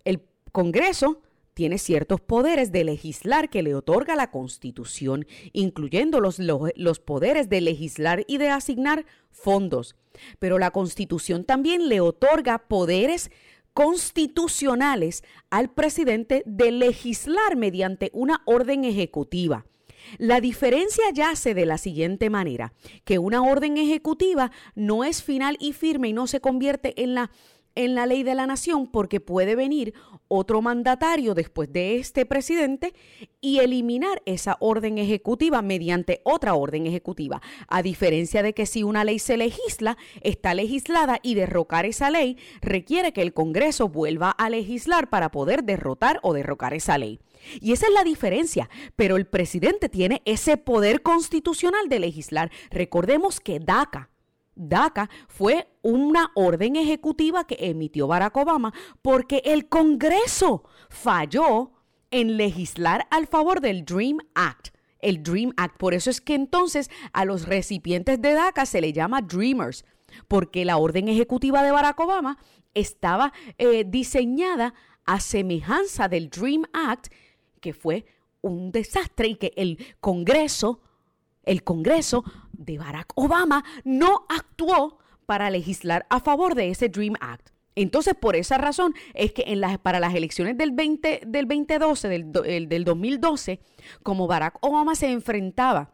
el 0.05 0.23
Congreso 0.51 1.21
tiene 1.57 1.79
ciertos 1.79 2.21
poderes 2.21 2.71
de 2.71 2.83
legislar 2.83 3.49
que 3.49 3.63
le 3.63 3.73
otorga 3.73 4.15
la 4.15 4.29
Constitución, 4.29 5.25
incluyendo 5.53 6.19
los, 6.19 6.37
los, 6.37 6.99
poderes 6.99 7.49
de 7.49 7.61
legislar 7.61 8.23
y 8.27 8.37
de 8.37 8.49
asignar 8.49 9.07
fondos. 9.31 9.95
Pero 10.37 10.59
la 10.59 10.69
Constitución 10.69 11.45
también 11.45 11.89
le 11.89 11.99
otorga 11.99 12.59
poderes 12.59 13.31
constitucionales 13.73 15.23
al 15.49 15.71
presidente 15.71 16.43
de 16.45 16.71
legislar 16.71 17.55
mediante 17.55 18.11
una 18.13 18.43
orden 18.45 18.85
ejecutiva. 18.85 19.65
La 20.19 20.41
diferencia 20.41 21.05
yace 21.11 21.55
de 21.55 21.65
la 21.65 21.79
siguiente 21.79 22.29
manera, 22.29 22.73
que 23.03 23.17
una 23.17 23.41
orden 23.41 23.77
ejecutiva 23.77 24.51
no 24.75 25.03
es 25.03 25.23
final 25.23 25.57
y 25.59 25.73
firme 25.73 26.09
y 26.09 26.13
no 26.13 26.27
se 26.27 26.39
convierte 26.39 27.01
en 27.01 27.15
la 27.15 27.31
en 27.77 27.96
la 27.96 28.05
ley 28.05 28.24
de 28.24 28.36
la 28.36 28.48
nación 28.48 28.88
porque 28.88 29.19
puede 29.19 29.55
venir 29.55 29.93
otro 30.27 30.62
mandatario 30.62 31.34
después 31.34 31.72
de 31.72 31.98
este 31.98 32.25
presidente 32.25 32.93
y 33.39 33.60
eliminar 33.60 34.22
esa 34.25 34.57
orden 34.60 34.98
ejecutiva 34.98 35.62
mediante 35.62 36.22
otra 36.24 36.55
orden 36.55 36.88
ejecutiva. 36.88 37.41
A 37.67 37.81
diferencia 37.81 38.43
de 38.43 38.53
que 38.53 38.65
si 38.65 38.84
una 38.84 39.03
ley 39.03 39.19
se 39.19 39.38
legisla, 39.38 39.98
está 40.22 40.53
legislada 40.53 41.19
y 41.22 41.36
derrocar 41.36 41.86
esa 41.86 42.10
ley 42.10 42.38
requiere 42.62 43.13
que 43.13 43.22
el 43.22 43.34
Congreso 43.34 43.88
vuelva 43.88 44.31
a 44.31 44.50
legislar 44.50 45.10
para 45.10 45.31
poder 45.31 45.63
derrotar 45.63 46.19
o 46.24 46.34
derrocar 46.34 46.74
esa 46.74 46.98
ley. 46.98 47.19
Y 47.62 47.72
esa 47.72 47.88
es 47.88 47.93
la 47.93 48.03
diferencia, 48.03 48.69
pero 48.96 49.15
el 49.15 49.27
presidente 49.27 49.88
tiene 49.88 50.22
ese 50.25 50.57
poder 50.57 51.01
constitucional 51.01 51.88
de 51.88 52.00
legislar. 52.00 52.51
Recordemos 52.72 53.39
que 53.39 53.60
DACA, 53.60 54.10
DACA 54.57 55.09
fue 55.27 55.67
una 55.81 56.31
orden 56.35 56.75
ejecutiva 56.75 57.45
que 57.45 57.57
emitió 57.59 58.07
Barack 58.07 58.35
Obama 58.37 58.73
porque 59.01 59.41
el 59.45 59.69
Congreso 59.69 60.63
falló 60.89 61.71
en 62.11 62.37
legislar 62.37 63.07
al 63.11 63.27
favor 63.27 63.61
del 63.61 63.85
Dream 63.85 64.17
Act. 64.35 64.69
El 64.99 65.23
Dream 65.23 65.53
Act. 65.57 65.77
Por 65.77 65.93
eso 65.93 66.09
es 66.09 66.21
que 66.21 66.35
entonces 66.35 66.89
a 67.13 67.25
los 67.25 67.47
recipientes 67.47 68.21
de 68.21 68.33
DACA 68.33 68.65
se 68.65 68.81
le 68.81 68.93
llama 68.93 69.21
Dreamers, 69.21 69.85
porque 70.27 70.65
la 70.65 70.77
orden 70.77 71.07
ejecutiva 71.07 71.63
de 71.63 71.71
Barack 71.71 71.99
Obama 71.99 72.37
estaba 72.73 73.33
eh, 73.57 73.83
diseñada 73.85 74.73
a 75.05 75.19
semejanza 75.19 76.07
del 76.07 76.29
Dream 76.29 76.63
Act, 76.73 77.07
que 77.61 77.73
fue 77.73 78.05
un 78.41 78.71
desastre 78.71 79.27
y 79.27 79.35
que 79.35 79.53
el 79.55 79.95
Congreso, 79.99 80.81
el 81.43 81.63
Congreso 81.63 82.23
de 82.57 82.77
Barack 82.77 83.11
Obama 83.15 83.63
no 83.83 84.25
actuó 84.29 84.99
para 85.25 85.49
legislar 85.49 86.05
a 86.09 86.19
favor 86.19 86.55
de 86.55 86.69
ese 86.69 86.89
Dream 86.89 87.15
Act. 87.19 87.49
Entonces, 87.75 88.15
por 88.15 88.35
esa 88.35 88.57
razón 88.57 88.95
es 89.13 89.33
que 89.33 89.43
en 89.47 89.61
para 89.79 89.99
las 89.99 90.15
elecciones 90.15 90.57
del, 90.57 90.71
20, 90.71 91.21
del 91.27 91.47
2012, 91.47 92.07
del, 92.09 92.31
del 92.67 92.83
2012, 92.83 93.59
como 94.01 94.25
Barack 94.25 94.57
Obama 94.61 94.95
se 94.95 95.11
enfrentaba 95.11 95.93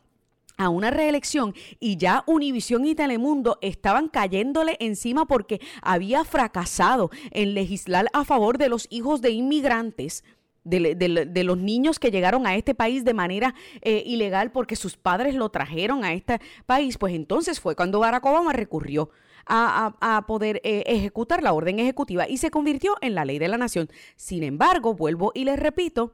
a 0.57 0.69
una 0.69 0.91
reelección 0.91 1.53
y 1.79 1.97
ya 1.97 2.23
Univisión 2.25 2.85
y 2.85 2.95
Telemundo 2.95 3.57
estaban 3.61 4.07
cayéndole 4.07 4.77
encima 4.79 5.25
porque 5.25 5.59
había 5.81 6.23
fracasado 6.23 7.09
en 7.31 7.53
legislar 7.53 8.07
a 8.13 8.23
favor 8.23 8.57
de 8.57 8.69
los 8.69 8.87
hijos 8.89 9.21
de 9.21 9.31
inmigrantes. 9.31 10.23
De, 10.63 11.43
los 11.43 11.57
niños 11.57 11.99
que 11.99 12.11
llegaron 12.11 12.47
a 12.47 12.55
este 12.55 12.73
país 12.73 13.03
de 13.03 13.13
manera 13.13 13.53
eh, 13.81 14.01
ilegal 14.05 14.51
porque 14.51 14.75
sus 14.75 14.95
padres 14.95 15.35
lo 15.35 15.49
trajeron 15.49 16.05
a 16.05 16.13
este 16.13 16.39
país, 16.65 16.97
pues 16.97 17.13
entonces 17.13 17.59
fue 17.59 17.75
cuando 17.75 17.99
Barack 17.99 18.25
Obama 18.25 18.53
recurrió 18.53 19.09
a, 19.45 20.23
poder 20.25 20.61
eh, 20.63 20.83
ejecutar 20.85 21.43
la 21.43 21.53
orden 21.53 21.79
ejecutiva 21.79 22.29
y 22.29 22.37
se 22.37 22.49
convirtió 22.49 22.95
en 23.01 23.15
la 23.15 23.25
ley 23.25 23.39
de 23.39 23.47
la 23.47 23.57
nación. 23.57 23.89
Sin 24.15 24.43
embargo, 24.43 24.93
vuelvo 24.93 25.31
y 25.35 25.43
les 25.43 25.59
repito, 25.59 26.13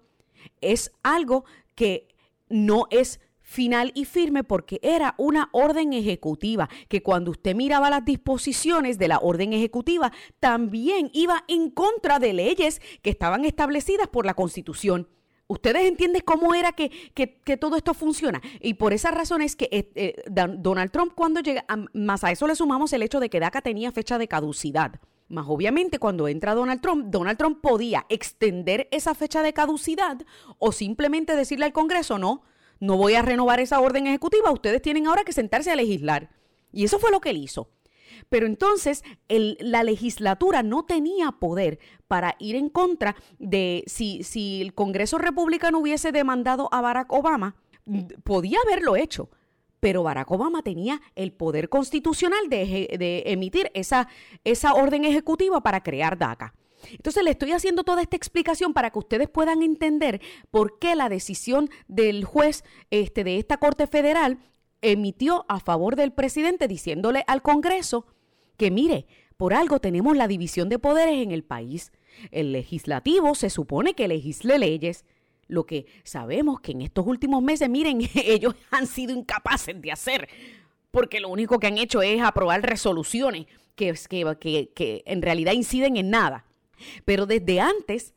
es 0.61 0.91
algo 1.03 1.45
que 1.75 2.07
no 2.49 2.87
es 2.89 3.19
final 3.49 3.91
y 3.95 4.05
firme 4.05 4.43
porque 4.43 4.79
era 4.83 5.15
una 5.17 5.49
orden 5.53 5.93
ejecutiva, 5.93 6.69
que 6.87 7.01
cuando 7.01 7.31
usted 7.31 7.55
miraba 7.55 7.89
las 7.89 8.05
disposiciones 8.05 8.99
de 8.99 9.07
la 9.07 9.17
orden 9.17 9.53
ejecutiva, 9.53 10.11
también 10.39 11.09
iba 11.13 11.45
en 11.47 11.71
contra 11.71 12.19
de 12.19 12.33
leyes 12.33 12.79
que 13.01 13.09
estaban 13.09 13.45
establecidas 13.45 14.07
por 14.07 14.27
la 14.27 14.35
Constitución. 14.35 15.07
¿Ustedes 15.47 15.87
entienden 15.87 16.21
cómo 16.23 16.53
era 16.53 16.73
que, 16.73 16.91
todo 17.59 17.75
esto 17.75 17.95
funciona? 17.95 18.39
Y 18.61 18.75
por 18.75 18.93
esa 18.93 19.09
razón 19.09 19.41
es 19.41 19.55
que 19.55 19.67
eh, 19.71 19.91
eh, 19.95 20.23
Donald 20.29 20.91
Trump 20.91 21.13
cuando 21.15 21.39
llega, 21.39 21.65
más 21.93 22.23
a 22.23 22.29
eso 22.29 22.45
le 22.45 22.53
sumamos 22.53 22.93
el 22.93 23.01
hecho 23.01 23.19
de 23.19 23.31
que 23.31 23.39
DACA 23.39 23.63
tenía 23.63 23.91
fecha 23.91 24.19
de 24.19 24.27
caducidad. 24.27 24.99
Más 25.27 25.47
obviamente 25.47 25.97
cuando 25.97 26.27
entra 26.27 26.53
Donald 26.53 26.81
Trump, 26.81 27.07
Donald 27.07 27.39
Trump 27.39 27.61
podía 27.61 28.05
extender 28.09 28.87
esa 28.91 29.15
fecha 29.15 29.41
de 29.41 29.53
caducidad 29.53 30.19
o 30.59 30.71
simplemente 30.71 31.35
decirle 31.35 31.65
al 31.65 31.73
Congreso, 31.73 32.19
no, 32.19 32.43
no 32.79 32.97
voy 32.97 33.15
a 33.15 33.21
renovar 33.21 33.59
esa 33.59 33.79
orden 33.79 34.07
ejecutiva, 34.07 34.51
ustedes 34.51 34.81
tienen 34.81 35.07
ahora 35.07 35.23
que 35.23 35.33
sentarse 35.33 35.71
a 35.71 35.75
legislar. 35.75 36.29
Y 36.71 36.83
eso 36.83 36.99
fue 36.99 37.11
lo 37.11 37.19
que 37.19 37.31
él 37.31 37.37
hizo. 37.37 37.69
Pero 38.29 38.45
entonces 38.45 39.03
la 39.27 39.83
legislatura 39.83 40.63
no 40.63 40.85
tenía 40.85 41.31
poder 41.31 41.79
para 42.07 42.35
ir 42.39 42.55
en 42.55 42.69
contra 42.69 43.15
de 43.37 43.83
si, 43.87 44.23
si 44.23 44.61
el 44.61 44.73
Congreso 44.73 45.17
republicano 45.17 45.79
hubiese 45.79 46.11
demandado 46.11 46.69
a 46.71 46.81
Barack 46.81 47.11
Obama, 47.11 47.55
podía 48.23 48.59
haberlo 48.65 48.95
hecho. 48.95 49.29
Pero 49.79 50.03
Barack 50.03 50.29
Obama 50.31 50.61
tenía 50.61 51.01
el 51.15 51.31
poder 51.31 51.69
constitucional 51.69 52.49
de, 52.49 52.97
de 52.99 53.23
emitir 53.27 53.71
esa, 53.73 54.09
esa 54.43 54.73
orden 54.73 55.05
ejecutiva 55.05 55.61
para 55.61 55.81
crear 55.81 56.17
DACA. 56.17 56.53
Entonces 56.91 57.23
le 57.23 57.31
estoy 57.31 57.51
haciendo 57.51 57.83
toda 57.83 58.01
esta 58.01 58.15
explicación 58.15 58.73
para 58.73 58.89
que 58.89 58.99
ustedes 58.99 59.29
puedan 59.29 59.63
entender 59.63 60.21
por 60.51 60.79
qué 60.79 60.95
la 60.95 61.09
decisión 61.09 61.69
del 61.87 62.25
juez 62.25 62.63
este, 62.91 63.23
de 63.23 63.37
esta 63.37 63.57
Corte 63.57 63.87
Federal 63.87 64.39
emitió 64.81 65.45
a 65.49 65.59
favor 65.59 65.95
del 65.95 66.13
presidente 66.13 66.67
diciéndole 66.67 67.23
al 67.27 67.41
Congreso 67.41 68.05
que 68.57 68.71
mire, 68.71 69.07
por 69.37 69.53
algo 69.53 69.79
tenemos 69.79 70.17
la 70.17 70.27
división 70.27 70.67
de 70.67 70.79
poderes 70.79 71.23
en 71.23 71.31
el 71.31 71.43
país. 71.43 71.91
El 72.31 72.51
legislativo 72.51 73.35
se 73.35 73.49
supone 73.49 73.93
que 73.93 74.07
legisle 74.07 74.59
leyes. 74.59 75.05
Lo 75.47 75.65
que 75.65 75.85
sabemos 76.03 76.59
que 76.59 76.73
en 76.73 76.81
estos 76.81 77.07
últimos 77.07 77.41
meses, 77.41 77.69
miren, 77.69 78.01
ellos 78.15 78.55
han 78.69 78.85
sido 78.85 79.13
incapaces 79.13 79.81
de 79.81 79.91
hacer, 79.91 80.27
porque 80.91 81.21
lo 81.21 81.29
único 81.29 81.57
que 81.57 81.67
han 81.67 81.77
hecho 81.77 82.01
es 82.01 82.21
aprobar 82.21 82.61
resoluciones 82.61 83.47
que, 83.75 83.93
que, 84.09 84.71
que 84.75 85.03
en 85.05 85.21
realidad 85.21 85.53
inciden 85.53 85.95
en 85.95 86.09
nada. 86.09 86.45
Pero 87.05 87.25
desde 87.25 87.59
antes 87.59 88.13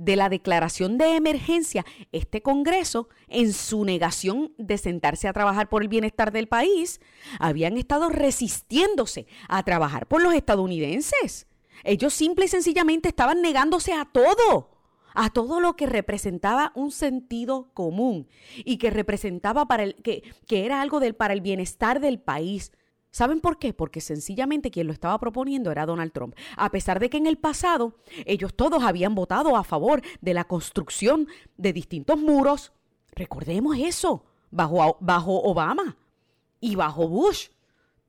de 0.00 0.16
la 0.16 0.30
declaración 0.30 0.96
de 0.96 1.14
emergencia, 1.14 1.84
este 2.10 2.40
Congreso, 2.40 3.10
en 3.28 3.52
su 3.52 3.84
negación 3.84 4.54
de 4.56 4.78
sentarse 4.78 5.28
a 5.28 5.34
trabajar 5.34 5.68
por 5.68 5.82
el 5.82 5.88
bienestar 5.88 6.32
del 6.32 6.48
país, 6.48 7.00
habían 7.38 7.76
estado 7.76 8.08
resistiéndose 8.08 9.26
a 9.46 9.62
trabajar 9.62 10.06
por 10.06 10.22
los 10.22 10.32
estadounidenses. 10.32 11.46
Ellos 11.84 12.14
simple 12.14 12.46
y 12.46 12.48
sencillamente 12.48 13.10
estaban 13.10 13.42
negándose 13.42 13.92
a 13.92 14.06
todo, 14.06 14.70
a 15.14 15.28
todo 15.30 15.60
lo 15.60 15.76
que 15.76 15.84
representaba 15.84 16.72
un 16.74 16.92
sentido 16.92 17.70
común 17.74 18.26
y 18.56 18.78
que 18.78 18.88
representaba 18.88 19.66
para 19.66 19.82
el 19.82 19.96
que, 19.96 20.22
que 20.46 20.64
era 20.64 20.80
algo 20.80 21.00
del 21.00 21.14
para 21.14 21.34
el 21.34 21.42
bienestar 21.42 22.00
del 22.00 22.18
país. 22.18 22.72
¿Saben 23.10 23.40
por 23.40 23.58
qué? 23.58 23.72
Porque 23.72 24.00
sencillamente 24.00 24.70
quien 24.70 24.86
lo 24.86 24.92
estaba 24.92 25.18
proponiendo 25.18 25.72
era 25.72 25.86
Donald 25.86 26.12
Trump. 26.12 26.36
A 26.56 26.70
pesar 26.70 27.00
de 27.00 27.10
que 27.10 27.16
en 27.16 27.26
el 27.26 27.38
pasado 27.38 27.94
ellos 28.24 28.54
todos 28.54 28.84
habían 28.84 29.14
votado 29.14 29.56
a 29.56 29.64
favor 29.64 30.02
de 30.20 30.34
la 30.34 30.44
construcción 30.44 31.26
de 31.56 31.72
distintos 31.72 32.18
muros, 32.18 32.72
recordemos 33.12 33.76
eso, 33.78 34.24
bajo, 34.50 34.96
bajo 35.00 35.42
Obama 35.42 35.96
y 36.60 36.76
bajo 36.76 37.08
Bush, 37.08 37.48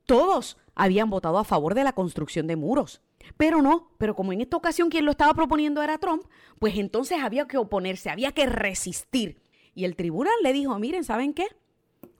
todos 0.06 0.56
habían 0.74 1.10
votado 1.10 1.38
a 1.38 1.44
favor 1.44 1.74
de 1.74 1.84
la 1.84 1.92
construcción 1.92 2.46
de 2.46 2.56
muros. 2.56 3.02
Pero 3.36 3.62
no, 3.62 3.90
pero 3.98 4.14
como 4.14 4.32
en 4.32 4.40
esta 4.40 4.56
ocasión 4.56 4.88
quien 4.88 5.04
lo 5.04 5.10
estaba 5.10 5.34
proponiendo 5.34 5.82
era 5.82 5.98
Trump, 5.98 6.24
pues 6.58 6.76
entonces 6.76 7.18
había 7.20 7.46
que 7.46 7.58
oponerse, 7.58 8.10
había 8.10 8.32
que 8.32 8.46
resistir. 8.46 9.42
Y 9.74 9.84
el 9.84 9.96
tribunal 9.96 10.34
le 10.42 10.52
dijo, 10.52 10.78
miren, 10.78 11.04
¿saben 11.04 11.34
qué? 11.34 11.46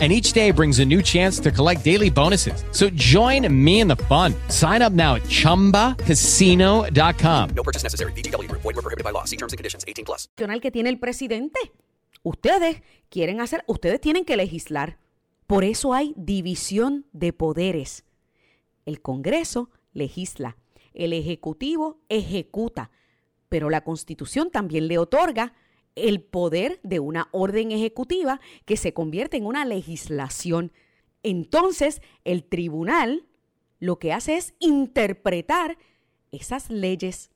and 0.00 0.12
each 0.12 0.32
day 0.32 0.50
brings 0.50 0.80
a 0.80 0.84
new 0.84 1.00
chance 1.00 1.38
to 1.38 1.52
collect 1.52 1.84
daily 1.84 2.10
bonuses. 2.10 2.64
So 2.72 2.90
join 2.90 3.46
me 3.48 3.78
in 3.78 3.86
the 3.86 3.94
fun. 4.08 4.34
Sign 4.48 4.82
up 4.82 4.92
now 4.92 5.14
at 5.14 5.22
ChumbaCasino.com. 5.22 7.50
No 7.54 7.62
purchase 7.62 7.84
necessary. 7.84 8.10
BGW. 8.12 8.50
Void 8.50 8.64
were 8.64 8.82
prohibited 8.82 9.04
by 9.04 9.12
law. 9.12 9.22
See 9.24 9.36
terms 9.36 9.52
and 9.52 9.58
conditions. 9.58 9.84
18 9.86 10.04
plus. 10.04 10.28
que 10.60 10.72
tiene 10.72 10.88
el 10.88 10.98
presidente. 10.98 11.60
Ustedes 12.22 12.82
quieren 13.10 13.40
hacer, 13.40 13.64
ustedes 13.66 14.00
tienen 14.00 14.24
que 14.24 14.36
legislar. 14.36 14.98
Por 15.46 15.62
eso 15.62 15.92
hay 15.92 16.14
división 16.16 17.06
de 17.12 17.34
poderes. 17.34 18.04
El 18.86 19.02
Congreso 19.02 19.68
legisla, 19.92 20.56
el 20.94 21.12
Ejecutivo 21.12 22.00
ejecuta, 22.08 22.90
pero 23.50 23.68
la 23.68 23.84
Constitución 23.84 24.50
también 24.50 24.88
le 24.88 24.96
otorga 24.98 25.52
el 25.96 26.22
poder 26.22 26.80
de 26.82 27.00
una 27.00 27.28
orden 27.32 27.72
ejecutiva 27.72 28.40
que 28.64 28.76
se 28.76 28.92
convierte 28.92 29.36
en 29.36 29.46
una 29.46 29.64
legislación. 29.64 30.72
Entonces, 31.22 32.02
el 32.24 32.44
tribunal 32.44 33.26
lo 33.78 33.98
que 33.98 34.12
hace 34.12 34.36
es 34.36 34.54
interpretar 34.60 35.76
esas 36.32 36.70
leyes, 36.70 37.30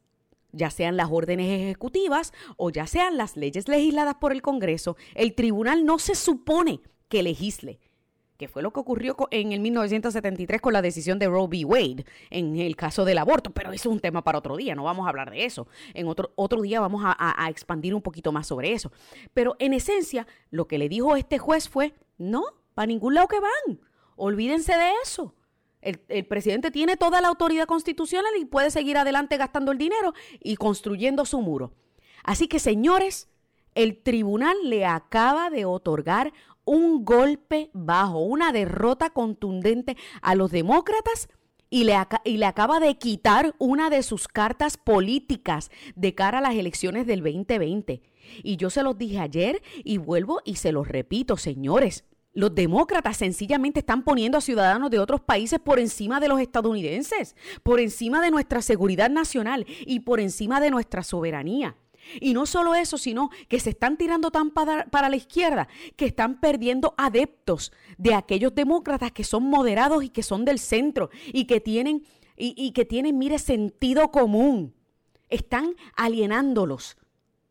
ya 0.52 0.70
sean 0.70 0.96
las 0.96 1.10
órdenes 1.10 1.60
ejecutivas 1.60 2.32
o 2.56 2.70
ya 2.70 2.86
sean 2.86 3.16
las 3.16 3.36
leyes 3.36 3.68
legisladas 3.68 4.16
por 4.16 4.32
el 4.32 4.42
Congreso. 4.42 4.96
El 5.14 5.34
tribunal 5.34 5.84
no 5.84 5.98
se 5.98 6.14
supone 6.14 6.80
que 7.08 7.22
legisle 7.22 7.78
que 8.38 8.46
fue 8.46 8.62
lo 8.62 8.72
que 8.72 8.78
ocurrió 8.78 9.16
en 9.32 9.52
el 9.52 9.58
1973 9.60 10.60
con 10.60 10.72
la 10.72 10.80
decisión 10.80 11.18
de 11.18 11.26
Roe 11.26 11.48
v. 11.48 11.64
Wade 11.64 12.06
en 12.30 12.56
el 12.56 12.76
caso 12.76 13.04
del 13.04 13.18
aborto, 13.18 13.50
pero 13.50 13.72
eso 13.72 13.88
es 13.88 13.92
un 13.92 14.00
tema 14.00 14.22
para 14.22 14.38
otro 14.38 14.56
día, 14.56 14.76
no 14.76 14.84
vamos 14.84 15.06
a 15.06 15.10
hablar 15.10 15.30
de 15.32 15.44
eso. 15.44 15.66
En 15.92 16.06
otro, 16.06 16.32
otro 16.36 16.62
día 16.62 16.80
vamos 16.80 17.02
a, 17.04 17.48
expandir 17.50 17.94
un 17.94 18.02
poquito 18.02 18.30
más 18.30 18.46
sobre 18.46 18.72
eso. 18.72 18.92
Pero 19.34 19.56
en 19.58 19.72
esencia, 19.72 20.26
lo 20.50 20.68
que 20.68 20.78
le 20.78 20.88
dijo 20.88 21.16
este 21.16 21.38
juez 21.38 21.68
fue, 21.68 21.94
no, 22.16 22.44
para 22.74 22.86
ningún 22.86 23.14
lado 23.14 23.26
que 23.26 23.40
van, 23.40 23.80
olvídense 24.14 24.72
de 24.72 24.90
eso. 25.02 25.34
El, 25.80 26.26
presidente 26.26 26.70
tiene 26.70 26.96
toda 26.96 27.20
la 27.20 27.28
autoridad 27.28 27.66
constitucional 27.66 28.32
y 28.38 28.44
puede 28.44 28.70
seguir 28.70 28.98
adelante 28.98 29.36
gastando 29.36 29.72
el 29.72 29.78
dinero 29.78 30.12
y 30.40 30.56
construyendo 30.56 31.24
su 31.24 31.40
muro. 31.40 31.72
Así 32.22 32.46
que, 32.46 32.58
señores, 32.60 33.28
el 33.74 34.00
tribunal 34.02 34.56
le 34.64 34.86
acaba 34.86 35.50
de 35.50 35.64
otorgar 35.64 36.32
un 36.68 37.04
golpe 37.04 37.70
bajo, 37.72 38.20
una 38.20 38.52
derrota 38.52 39.10
contundente 39.10 39.96
a 40.22 40.34
los 40.34 40.50
demócratas 40.50 41.28
y 41.70 41.84
le, 41.84 41.94
acaba 42.46 42.80
de 42.80 42.96
quitar 42.96 43.54
una 43.58 43.90
de 43.90 44.02
sus 44.02 44.28
cartas 44.28 44.76
políticas 44.76 45.70
de 45.96 46.14
cara 46.14 46.38
a 46.38 46.40
las 46.40 46.54
elecciones 46.54 47.06
del 47.06 47.22
2020. 47.22 48.02
Y 48.42 48.56
yo 48.56 48.70
se 48.70 48.82
los 48.82 48.96
dije 48.96 49.18
ayer 49.18 49.62
y 49.84 49.98
vuelvo 49.98 50.40
y 50.44 50.56
se 50.56 50.72
los 50.72 50.88
repito, 50.88 51.36
señores. 51.36 52.04
Los 52.34 52.54
demócratas 52.54 53.16
sencillamente 53.16 53.80
están 53.80 54.04
poniendo 54.04 54.38
a 54.38 54.42
ciudadanos 54.42 54.90
de 54.90 54.98
otros 54.98 55.20
países 55.20 55.58
por 55.58 55.80
encima 55.80 56.20
de 56.20 56.28
los 56.28 56.40
estadounidenses, 56.40 57.34
por 57.62 57.80
encima 57.80 58.22
de 58.22 58.30
nuestra 58.30 58.62
seguridad 58.62 59.10
nacional 59.10 59.66
y 59.86 60.00
por 60.00 60.20
encima 60.20 60.60
de 60.60 60.70
nuestra 60.70 61.02
soberanía. 61.02 61.76
Y 62.20 62.34
no 62.34 62.46
solo 62.46 62.74
eso, 62.74 62.98
sino 62.98 63.30
que 63.48 63.60
se 63.60 63.70
están 63.70 63.96
tirando 63.96 64.30
tan 64.30 64.50
para, 64.50 65.08
la 65.08 65.16
izquierda 65.16 65.68
que 65.96 66.06
están 66.06 66.40
perdiendo 66.40 66.94
adeptos 66.96 67.72
de 67.96 68.14
aquellos 68.14 68.54
demócratas 68.54 69.12
que 69.12 69.24
son 69.24 69.44
moderados 69.44 70.04
y 70.04 70.08
que 70.08 70.22
son 70.22 70.44
del 70.44 70.58
centro 70.58 71.10
y 71.32 71.44
que 71.44 71.60
tienen, 71.60 72.04
y, 72.36 72.54
y 72.56 72.72
que 72.72 72.84
tienen, 72.84 73.18
mire, 73.18 73.38
sentido 73.38 74.10
común. 74.10 74.74
Están 75.28 75.74
alienándolos, 75.94 76.96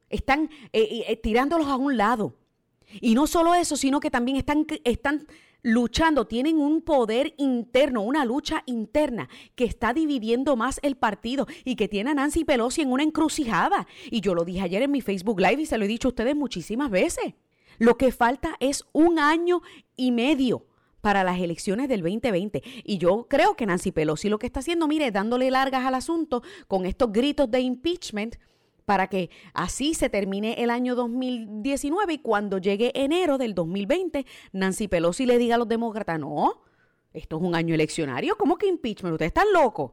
están 0.10 0.50
eh, 0.74 1.06
eh, 1.08 1.16
tirándolos 1.18 1.68
a 1.68 1.76
un 1.76 1.98
lado. 1.98 2.36
Y 3.02 3.16
no 3.16 3.28
solo 3.28 3.54
eso, 3.54 3.76
sino 3.76 4.00
que 4.00 4.10
también 4.10 4.38
están, 4.38 4.66
están 4.84 5.28
luchando, 5.68 6.28
tienen 6.28 6.60
un 6.60 6.82
poder 6.82 7.34
interno, 7.38 8.02
una 8.02 8.24
lucha 8.24 8.64
interna 8.68 9.28
que 9.54 9.66
está 9.66 9.94
dividiendo 9.94 10.56
más 10.56 10.80
el 10.82 10.96
partido 10.96 11.46
y 11.66 11.76
que 11.76 11.90
tiene 11.90 12.12
a 12.12 12.14
Nancy 12.14 12.46
Pelosi 12.46 12.84
en 12.84 12.92
una 12.94 13.04
encrucijada. 13.04 13.86
Y 14.10 14.22
yo 14.22 14.34
lo 14.34 14.46
dije 14.46 14.62
ayer 14.62 14.82
en 14.84 14.92
mi 14.92 15.02
Facebook 15.02 15.42
Live 15.42 15.62
y 15.62 15.66
se 15.66 15.78
lo 15.78 15.84
he 15.84 15.90
dicho 15.90 16.08
a 16.08 16.12
ustedes 16.12 16.38
muchísimas 16.38 16.90
veces. 16.90 17.34
Lo 17.80 17.98
que 17.98 18.14
falta 18.14 18.56
es 18.62 18.86
un 18.94 19.20
año 19.20 19.62
y 19.98 20.12
medio 20.12 20.66
para 21.02 21.26
las 21.26 21.38
elecciones 21.38 21.90
del 21.90 22.02
2020. 22.02 22.64
Y 22.86 22.98
yo 22.98 23.28
creo 23.30 23.56
que 23.56 23.66
Nancy 23.66 23.92
Pelosi 23.92 24.30
lo 24.30 24.40
que 24.40 24.48
está 24.48 24.62
haciendo, 24.62 24.88
mire, 24.88 25.12
dándole 25.12 25.52
largas 25.52 25.86
al 25.86 25.96
asunto 25.96 26.44
con 26.70 26.86
estos 26.86 27.12
gritos 27.12 27.52
de 27.52 27.60
impeachment 27.60 28.38
para 28.88 29.08
que 29.08 29.29
así 29.53 29.94
se 29.94 30.10
termine 30.10 30.63
el 30.63 30.70
año 30.70 30.96
2019 30.96 32.13
y 32.13 32.17
cuando 32.20 32.58
llegue 32.58 32.94
enero 32.96 33.38
del 33.38 33.53
2020, 33.53 34.25
Nancy 34.53 34.88
Pelosi 34.88 35.25
le 35.25 35.38
diga 35.38 35.56
a 35.56 35.58
los 35.58 35.67
demócratas, 35.67 36.17
no, 36.17 36.62
esto 37.12 37.36
es 37.36 37.44
un 37.44 37.53
año 37.53 37.75
eleccionario, 37.75 38.38
¿cómo 38.38 38.58
que 38.58 38.65
impeachment? 38.65 39.12
Ustedes 39.12 39.32
están 39.32 39.51
locos. 39.51 39.91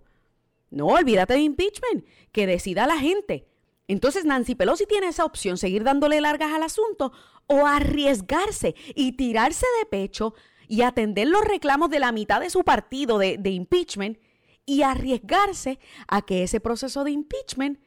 No, 0.71 0.87
olvídate 0.87 1.35
de 1.35 1.41
impeachment, 1.41 2.07
que 2.31 2.47
decida 2.47 2.87
la 2.87 2.97
gente. 2.97 3.49
Entonces 3.89 4.25
Nancy 4.27 4.55
Pelosi 4.55 4.87
tiene 4.87 5.09
esa 5.09 5.25
opción, 5.25 5.59
seguir 5.59 5.83
dándole 5.83 6.21
largas 6.21 6.53
al 6.53 6.63
asunto 6.63 7.11
o 7.49 7.67
arriesgarse 7.67 8.77
y 8.95 9.17
tirarse 9.17 9.67
de 9.81 9.87
pecho 9.87 10.35
y 10.69 10.83
atender 10.83 11.27
los 11.27 11.45
reclamos 11.45 11.91
de 11.91 11.99
la 11.99 12.13
mitad 12.13 12.41
de 12.41 12.49
su 12.49 12.63
partido 12.63 13.19
de, 13.19 13.39
de 13.39 13.51
impeachment 13.51 14.19
y 14.65 14.83
arriesgarse 14.83 15.81
a 16.07 16.23
que 16.23 16.45
ese 16.45 16.61
proceso 16.61 17.03
de 17.03 17.11
impeachment 17.11 17.81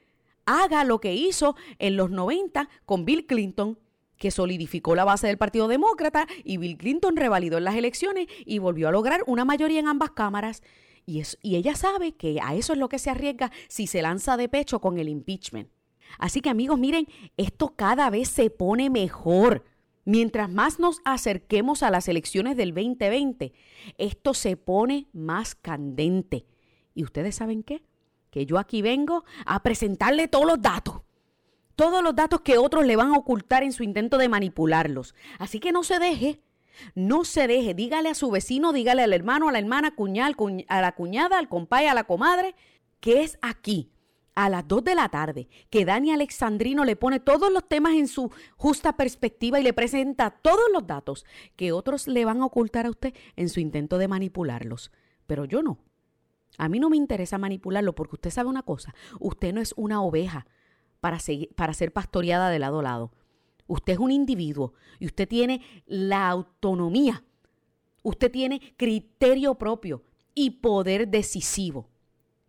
haga 0.47 0.83
lo 0.83 0.99
que 0.99 1.13
hizo 1.13 1.55
en 1.77 1.95
los 1.95 2.09
90 2.09 2.67
con 2.85 3.05
Bill 3.05 3.27
Clinton, 3.27 3.77
que 4.17 4.31
solidificó 4.31 4.95
la 4.95 5.05
base 5.05 5.27
del 5.27 5.37
Partido 5.37 5.67
Demócrata 5.67 6.25
y 6.43 6.57
Bill 6.57 6.77
Clinton 6.77 7.15
revalidó 7.15 7.59
en 7.59 7.65
las 7.65 7.75
elecciones 7.75 8.25
y 8.45 8.57
volvió 8.57 8.87
a 8.87 8.91
lograr 8.91 9.23
una 9.27 9.45
mayoría 9.45 9.79
en 9.79 9.87
ambas 9.87 10.11
cámaras. 10.11 10.63
Y, 11.05 11.21
y 11.43 11.55
ella 11.55 11.75
sabe 11.75 12.13
que 12.13 12.39
a 12.41 12.55
eso 12.55 12.73
es 12.73 12.79
lo 12.79 12.89
que 12.89 12.97
se 12.97 13.11
arriesga 13.11 13.51
si 13.67 13.85
se 13.85 14.01
lanza 14.01 14.35
de 14.37 14.49
pecho 14.49 14.81
con 14.81 14.97
el 14.97 15.07
impeachment. 15.07 15.69
Así 16.17 16.41
que 16.41 16.49
amigos, 16.49 16.79
miren, 16.79 17.07
esto 17.35 17.73
cada 17.75 18.09
vez 18.09 18.29
se 18.29 18.49
pone 18.49 18.89
mejor. 18.89 19.65
Mientras 20.05 20.49
más 20.49 20.79
nos 20.79 21.01
acerquemos 21.03 21.83
a 21.83 21.91
las 21.91 22.07
elecciones 22.07 22.55
del 22.55 22.73
2020, 22.73 23.51
esto 23.97 24.33
se 24.33 24.55
pone 24.55 25.07
más 25.11 25.53
candente. 25.53 26.45
¿Y 26.95 27.03
ustedes 27.03 27.35
saben 27.35 27.61
qué? 27.61 27.83
Que 28.37 28.45
yo 28.45 28.59
aquí 28.59 28.83
vengo 28.83 29.25
a 29.47 29.63
presentarle 29.63 30.27
todos 30.27 30.45
los 30.45 30.61
datos. 30.61 31.01
Todos 31.75 32.03
los 32.03 32.15
datos 32.15 32.41
que 32.41 32.59
otros 32.59 32.85
le 32.85 32.95
van 32.95 33.11
a 33.11 33.17
ocultar 33.17 33.63
en 33.63 33.71
su 33.71 33.81
intento 33.81 34.19
de 34.19 34.29
manipularlos. 34.29 35.15
Así 35.39 35.59
que 35.59 35.71
no 35.71 35.83
se 35.83 35.97
deje. 35.97 36.39
No 36.93 37.25
se 37.25 37.47
deje. 37.47 37.73
Dígale 37.73 38.09
a 38.09 38.13
su 38.13 38.29
vecino, 38.29 38.73
dígale 38.73 39.01
al 39.01 39.13
hermano, 39.13 39.49
a 39.49 39.51
la 39.51 39.57
hermana, 39.57 39.95
cuñal, 39.95 40.35
a 40.67 40.81
la 40.81 40.91
cuñada, 40.91 41.39
al 41.39 41.49
compay, 41.49 41.87
a 41.87 41.95
la 41.95 42.03
comadre, 42.03 42.53
que 42.99 43.23
es 43.23 43.39
aquí, 43.41 43.89
a 44.35 44.49
las 44.49 44.67
2 44.67 44.83
de 44.83 44.93
la 44.93 45.09
tarde, 45.09 45.49
que 45.71 45.83
Dani 45.83 46.11
Alexandrino 46.11 46.85
le 46.85 46.95
pone 46.95 47.19
todos 47.19 47.51
los 47.51 47.67
temas 47.67 47.93
en 47.93 48.07
su 48.07 48.31
justa 48.55 48.97
perspectiva 48.97 49.59
y 49.59 49.63
le 49.63 49.73
presenta 49.73 50.29
todos 50.29 50.69
los 50.71 50.85
datos 50.85 51.25
que 51.55 51.71
otros 51.71 52.07
le 52.07 52.23
van 52.23 52.41
a 52.41 52.45
ocultar 52.45 52.85
a 52.85 52.91
usted 52.91 53.15
en 53.35 53.49
su 53.49 53.59
intento 53.59 53.97
de 53.97 54.07
manipularlos. 54.07 54.91
Pero 55.25 55.45
yo 55.45 55.63
no. 55.63 55.79
A 56.57 56.69
mí 56.69 56.79
no 56.79 56.89
me 56.89 56.97
interesa 56.97 57.37
manipularlo 57.37 57.93
porque 57.93 58.15
usted 58.15 58.31
sabe 58.31 58.49
una 58.49 58.63
cosa, 58.63 58.93
usted 59.19 59.53
no 59.53 59.61
es 59.61 59.73
una 59.77 60.01
oveja 60.01 60.47
para, 60.99 61.19
ser 61.19 61.93
pastoreada 61.93 62.49
de 62.49 62.59
lado 62.59 62.79
a 62.79 62.83
lado. 62.83 63.11
Usted 63.67 63.93
es 63.93 63.99
un 63.99 64.11
individuo 64.11 64.73
y 64.99 65.05
usted 65.05 65.27
tiene 65.27 65.61
la 65.85 66.29
autonomía, 66.29 67.23
usted 68.01 68.31
tiene 68.31 68.73
criterio 68.77 69.55
propio 69.55 70.03
y 70.33 70.51
poder 70.51 71.07
decisivo. 71.07 71.89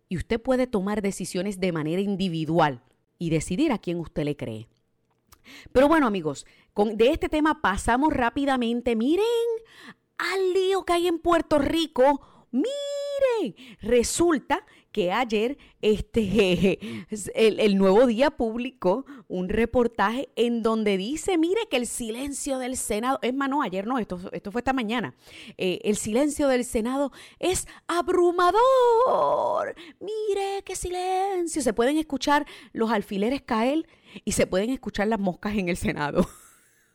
Y 0.07 0.17
usted 0.17 0.41
puede 0.41 0.65
tomar 0.65 1.01
decisiones 1.01 1.59
de 1.59 1.71
manera 1.71 2.01
individual 2.01 2.81
y 3.19 3.29
decidir 3.29 3.71
a 3.71 3.77
quién 3.77 3.99
usted 3.99 4.23
le 4.23 4.35
cree. 4.35 4.67
Pero 5.71 5.87
bueno 5.87 6.07
amigos, 6.07 6.47
con, 6.73 6.97
de 6.97 7.11
este 7.11 7.29
tema 7.29 7.61
pasamos 7.61 8.11
rápidamente. 8.11 8.95
Miren 8.95 9.25
al 10.17 10.53
lío 10.53 10.83
que 10.83 10.93
hay 10.93 11.07
en 11.07 11.19
Puerto 11.19 11.59
Rico 11.59 12.21
Miren, 12.51 12.67
resulta 13.81 14.65
que 14.91 15.11
ayer 15.11 15.57
este, 15.81 16.79
el, 17.35 17.77
Nuevo 17.77 18.05
Día 18.07 18.31
publicó 18.31 19.05
un 19.27 19.49
reportaje 19.49 20.29
en 20.35 20.63
donde 20.63 20.97
dice, 20.97 21.37
mire 21.37 21.61
que 21.69 21.77
el 21.77 21.87
silencio 21.87 22.57
del 22.57 22.75
Senado, 22.75 23.19
es 23.21 23.33
más, 23.33 23.49
no, 23.49 23.61
ayer 23.61 23.85
no, 23.85 23.99
esto, 23.99 24.19
esto 24.31 24.51
fue 24.51 24.59
esta 24.59 24.73
mañana, 24.73 25.13
eh, 25.57 25.79
el 25.83 25.97
silencio 25.97 26.47
del 26.47 26.65
Senado 26.65 27.11
es 27.39 27.67
abrumador. 27.87 28.59
Mire 29.99 30.63
qué 30.65 30.75
silencio. 30.75 31.61
Se 31.61 31.73
pueden 31.73 31.97
escuchar 31.97 32.45
los 32.73 32.91
alfileres 32.91 33.41
caer 33.41 33.87
y 34.25 34.31
se 34.31 34.47
pueden 34.47 34.71
escuchar 34.71 35.07
las 35.07 35.19
moscas 35.19 35.55
en 35.55 35.69
el 35.69 35.77
Senado. 35.77 36.27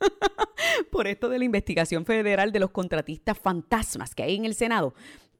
Por 0.91 1.07
esto 1.07 1.29
de 1.29 1.39
la 1.39 1.45
investigación 1.45 2.05
federal 2.05 2.53
de 2.53 2.61
los 2.61 2.71
contratistas 2.71 3.39
fantasmas 3.39 4.15
que 4.15 4.25
hay 4.25 4.37
en 4.37 4.45
el 4.45 4.55
Senado 4.55 4.95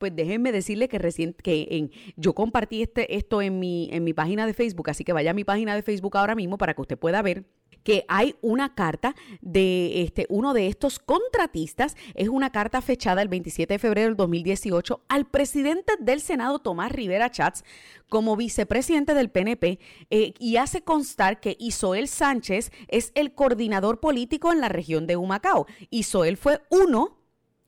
pues 0.05 0.15
déjenme 0.15 0.53
decirle 0.53 0.87
que 0.87 0.99
recién 0.99 1.33
que 1.33 1.89
yo 2.17 2.35
compartí 2.35 2.83
este, 2.83 3.17
esto 3.17 3.41
en 3.41 3.59
mi, 3.59 3.89
en 3.91 4.05
mi 4.05 4.13
página 4.13 4.47
de 4.47 4.53
Facebook, 4.53 4.91
así 4.91 5.03
que 5.03 5.15
vaya 5.15 5.31
a 5.31 5.33
mi 5.33 5.45
página 5.45 5.75
de 5.75 5.81
Facebook 5.81 6.15
ahora 6.19 6.35
mismo 6.35 6.59
para 6.59 6.75
que 6.75 6.83
usted 6.83 6.99
pueda 6.99 7.23
ver 7.23 7.47
que 7.83 8.05
hay 8.07 8.37
una 8.43 8.75
carta 8.75 9.15
de 9.41 10.03
este, 10.03 10.27
uno 10.29 10.53
de 10.53 10.67
estos 10.67 10.99
contratistas, 10.99 11.97
es 12.15 12.29
una 12.29 12.53
carta 12.53 12.83
fechada 12.83 13.23
el 13.23 13.29
27 13.29 13.73
de 13.73 13.79
febrero 13.79 14.09
del 14.09 14.17
2018 14.17 15.01
al 15.09 15.25
presidente 15.25 15.95
del 15.99 16.21
Senado, 16.21 16.59
Tomás 16.59 16.93
Rivera 16.93 17.31
Chats, 17.31 17.65
como 18.11 18.37
vicepresidente 18.37 19.15
del 19.15 19.31
PNP, 19.31 19.79
eh, 20.11 20.35
y 20.39 20.59
hace 20.59 20.83
constar 20.83 21.41
que 21.41 21.57
Isoel 21.59 22.09
Sánchez 22.09 22.73
es 22.89 23.11
el 23.15 23.33
coordinador 23.33 24.01
político 24.01 24.53
en 24.53 24.61
la 24.61 24.69
región 24.69 25.07
de 25.07 25.17
Humacao. 25.17 25.67
Isoel 25.89 26.37
fue 26.37 26.61
uno, 26.69 27.17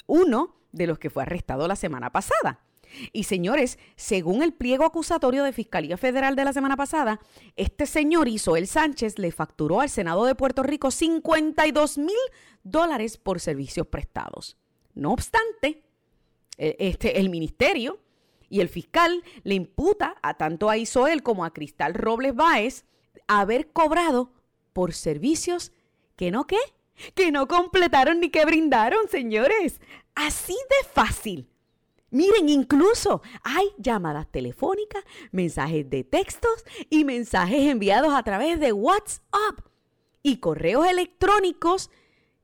uno 0.07 0.56
de 0.73 0.87
los 0.87 0.99
que 0.99 1.11
fue 1.11 1.23
arrestado 1.23 1.67
la 1.69 1.77
semana 1.77 2.11
pasada. 2.11 2.61
Y 3.13 3.25
señores, 3.25 3.79
según 3.97 4.43
el 4.43 4.53
pliego 4.53 4.85
acusatorio 4.85 5.45
de 5.45 5.53
Fiscalía 5.53 5.97
Federal 5.97 6.37
de 6.37 6.45
la 6.45 6.53
semana 6.53 6.77
pasada, 6.77 7.21
este 7.57 7.87
señor 7.87 8.29
Isoel 8.29 8.67
Sánchez 8.67 9.19
le 9.19 9.33
facturó 9.33 9.81
al 9.81 9.91
Senado 9.91 10.25
de 10.25 10.35
Puerto 10.35 10.63
Rico 10.63 10.91
52 10.91 11.99
mil 11.99 12.17
dólares 12.63 13.19
por 13.19 13.41
servicios 13.41 13.87
prestados. 13.87 14.57
No 14.95 15.13
obstante, 15.13 15.83
e, 16.57 16.77
este, 16.79 17.21
el 17.21 17.29
ministerio 17.29 18.01
y 18.49 18.61
el 18.61 18.69
fiscal 18.69 19.23
le 19.43 19.55
imputa 19.55 20.17
a 20.23 20.35
tanto 20.35 20.71
a 20.71 20.77
Isoel 20.77 21.23
como 21.23 21.45
a 21.45 21.53
Cristal 21.53 21.95
Robles 21.95 22.35
Báez 22.35 22.85
haber 23.27 23.73
cobrado 23.73 24.33
por 24.73 24.93
servicios 24.95 25.73
que 26.17 26.31
no 26.31 26.47
qué, 26.47 26.59
que 27.15 27.31
no 27.31 27.49
completaron 27.49 28.21
ni 28.21 28.31
que 28.31 28.45
brindaron, 28.45 29.09
señores. 29.09 29.81
Así 30.17 30.55
de 30.55 30.89
fácil. 30.89 31.49
Miren, 32.11 32.49
incluso 32.49 33.23
hay 33.45 33.69
llamadas 33.79 34.27
telefónicas, 34.31 35.05
mensajes 35.31 35.89
de 35.89 36.03
textos 36.03 36.65
y 36.91 37.05
mensajes 37.05 37.71
enviados 37.71 38.13
a 38.13 38.25
través 38.25 38.59
de 38.59 38.73
WhatsApp 38.73 39.61
y 40.23 40.39
correos 40.39 40.89
electrónicos 40.89 41.91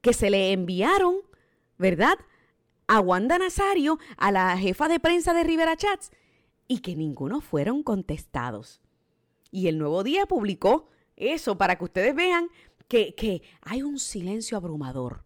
que 0.01 0.13
se 0.13 0.31
le 0.31 0.53
enviaron, 0.53 1.17
¿verdad? 1.79 2.17
a 2.93 3.01
Wanda 3.01 3.39
Nazario, 3.39 3.99
a 4.19 4.31
la 4.31 4.57
jefa 4.59 4.87
de 4.87 5.01
prensa 5.01 5.33
de 5.33 5.45
Rivera 5.45 5.77
Chats, 5.77 6.11
y 6.69 6.81
que 6.81 6.95
ninguno 6.95 7.41
fueron 7.41 7.83
contestados. 7.83 8.83
Y 9.51 9.69
el 9.69 9.79
nuevo 9.79 10.03
día 10.05 10.27
publicó 10.27 10.91
eso 11.17 11.57
para 11.57 11.77
que 11.77 11.85
ustedes 11.85 12.15
vean 12.15 12.49
que, 12.89 13.15
que 13.15 13.43
hay 13.63 13.83
un 13.83 13.99
silencio 13.99 14.59
abrumador. 14.59 15.25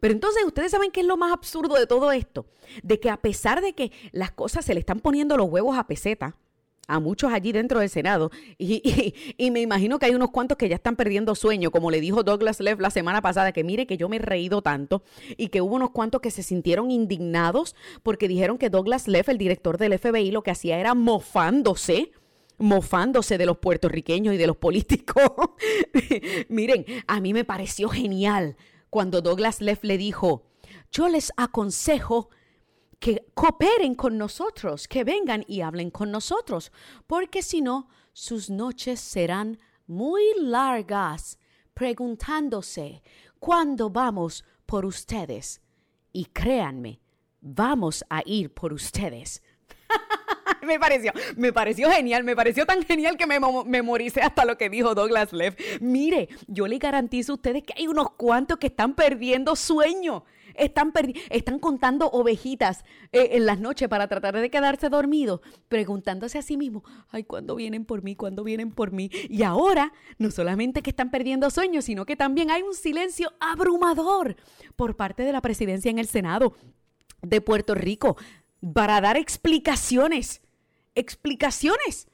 Pero 0.00 0.12
entonces 0.12 0.42
ustedes 0.44 0.72
saben 0.72 0.90
qué 0.90 1.00
es 1.00 1.06
lo 1.06 1.16
más 1.16 1.32
absurdo 1.32 1.76
de 1.76 1.86
todo 1.86 2.12
esto, 2.12 2.46
de 2.82 2.98
que 2.98 3.10
a 3.10 3.18
pesar 3.18 3.60
de 3.60 3.74
que 3.74 3.92
las 4.12 4.30
cosas 4.30 4.64
se 4.64 4.74
le 4.74 4.80
están 4.80 5.00
poniendo 5.00 5.36
los 5.36 5.48
huevos 5.48 5.78
a 5.78 5.86
peseta, 5.86 6.36
a 6.90 6.98
muchos 6.98 7.32
allí 7.32 7.52
dentro 7.52 7.80
del 7.80 7.88
Senado. 7.88 8.30
Y, 8.58 9.50
me 9.50 9.60
imagino 9.60 9.98
que 9.98 10.06
hay 10.06 10.14
unos 10.14 10.30
cuantos 10.30 10.58
que 10.58 10.68
ya 10.68 10.74
están 10.74 10.96
perdiendo 10.96 11.34
sueño, 11.34 11.70
como 11.70 11.90
le 11.90 12.00
dijo 12.00 12.22
Douglas 12.22 12.60
Leff 12.60 12.80
la 12.80 12.90
semana 12.90 13.22
pasada, 13.22 13.52
que 13.52 13.64
mire 13.64 13.86
que 13.86 13.96
yo 13.96 14.08
me 14.08 14.16
he 14.16 14.20
reído 14.20 14.62
tanto 14.62 15.02
y 15.36 15.48
que 15.48 15.60
hubo 15.60 15.76
unos 15.76 15.90
cuantos 15.90 16.20
que 16.20 16.30
se 16.30 16.42
sintieron 16.42 16.90
indignados 16.90 17.76
porque 18.02 18.28
dijeron 18.28 18.58
que 18.58 18.70
Douglas 18.70 19.08
Leff, 19.08 19.28
el 19.28 19.38
director 19.38 19.78
del 19.78 19.98
FBI, 19.98 20.30
lo 20.30 20.42
que 20.42 20.50
hacía 20.50 20.78
era 20.78 20.94
mofándose 20.94 22.12
mofándose 22.58 23.38
de 23.38 23.46
los 23.46 23.56
puertorriqueños 23.56 24.34
y 24.34 24.36
de 24.36 24.46
los 24.46 24.56
políticos. 24.56 25.22
Miren, 26.50 26.84
a 27.06 27.18
mí 27.18 27.32
me 27.32 27.42
pareció 27.42 27.88
genial 27.88 28.54
cuando 28.90 29.22
Douglas 29.22 29.60
Leff 29.60 29.84
le 29.84 29.96
dijo, 29.96 30.44
yo 30.90 31.08
les 31.08 31.32
aconsejo 31.36 32.28
que 32.98 33.24
cooperen 33.34 33.94
con 33.94 34.18
nosotros, 34.18 34.86
que 34.86 35.04
vengan 35.04 35.44
y 35.48 35.62
hablen 35.62 35.90
con 35.90 36.10
nosotros, 36.10 36.70
porque 37.06 37.42
si 37.42 37.62
no, 37.62 37.88
sus 38.12 38.50
noches 38.50 39.00
serán 39.00 39.58
muy 39.86 40.22
largas 40.38 41.38
preguntándose 41.72 43.02
cuándo 43.38 43.88
vamos 43.88 44.44
por 44.66 44.84
ustedes. 44.84 45.62
Y 46.12 46.26
créanme, 46.26 47.00
vamos 47.40 48.04
a 48.10 48.22
ir 48.26 48.52
por 48.52 48.72
ustedes. 48.72 49.42
me 50.66 50.78
pareció, 50.78 51.12
me 51.36 51.52
pareció 51.52 51.90
genial, 51.90 52.24
me 52.24 52.36
pareció 52.36 52.66
tan 52.66 52.82
genial 52.82 53.16
que 53.16 53.26
me 53.26 53.38
memoricé 53.66 54.20
hasta 54.20 54.44
lo 54.44 54.56
que 54.58 54.70
dijo 54.70 54.94
Douglas 54.94 55.32
Leff. 55.32 55.56
Mire, 55.80 56.28
yo 56.46 56.66
le 56.66 56.78
garantizo 56.78 57.32
a 57.32 57.34
ustedes 57.36 57.62
que 57.62 57.74
hay 57.76 57.86
unos 57.86 58.10
cuantos 58.12 58.58
que 58.58 58.68
están 58.68 58.94
perdiendo 58.94 59.56
sueño 59.56 60.24
están, 60.54 60.92
están 61.30 61.58
contando 61.58 62.08
ovejitas 62.10 62.84
eh, 63.12 63.30
en 63.32 63.46
las 63.46 63.60
noches 63.60 63.88
para 63.88 64.08
tratar 64.08 64.36
de 64.36 64.50
quedarse 64.50 64.88
dormidos, 64.88 65.40
preguntándose 65.68 66.38
a 66.38 66.42
sí 66.42 66.56
mismos, 66.56 66.82
ay, 67.10 67.24
¿cuándo 67.24 67.56
vienen 67.56 67.84
por 67.84 68.02
mí? 68.02 68.16
¿Cuándo 68.16 68.44
vienen 68.44 68.70
por 68.72 68.92
mí? 68.92 69.10
Y 69.28 69.42
ahora, 69.42 69.92
no 70.18 70.30
solamente 70.30 70.82
que 70.82 70.90
están 70.90 71.10
perdiendo 71.10 71.50
sueños, 71.50 71.84
sino 71.84 72.04
que 72.04 72.16
también 72.16 72.50
hay 72.50 72.62
un 72.62 72.74
silencio 72.74 73.32
abrumador 73.40 74.36
por 74.76 74.96
parte 74.96 75.22
de 75.22 75.32
la 75.32 75.40
presidencia 75.40 75.90
en 75.90 75.98
el 75.98 76.06
Senado 76.06 76.54
de 77.22 77.40
Puerto 77.40 77.74
Rico 77.74 78.16
para 78.74 79.00
dar 79.00 79.16
explicaciones, 79.16 80.42
explicaciones 80.94 82.08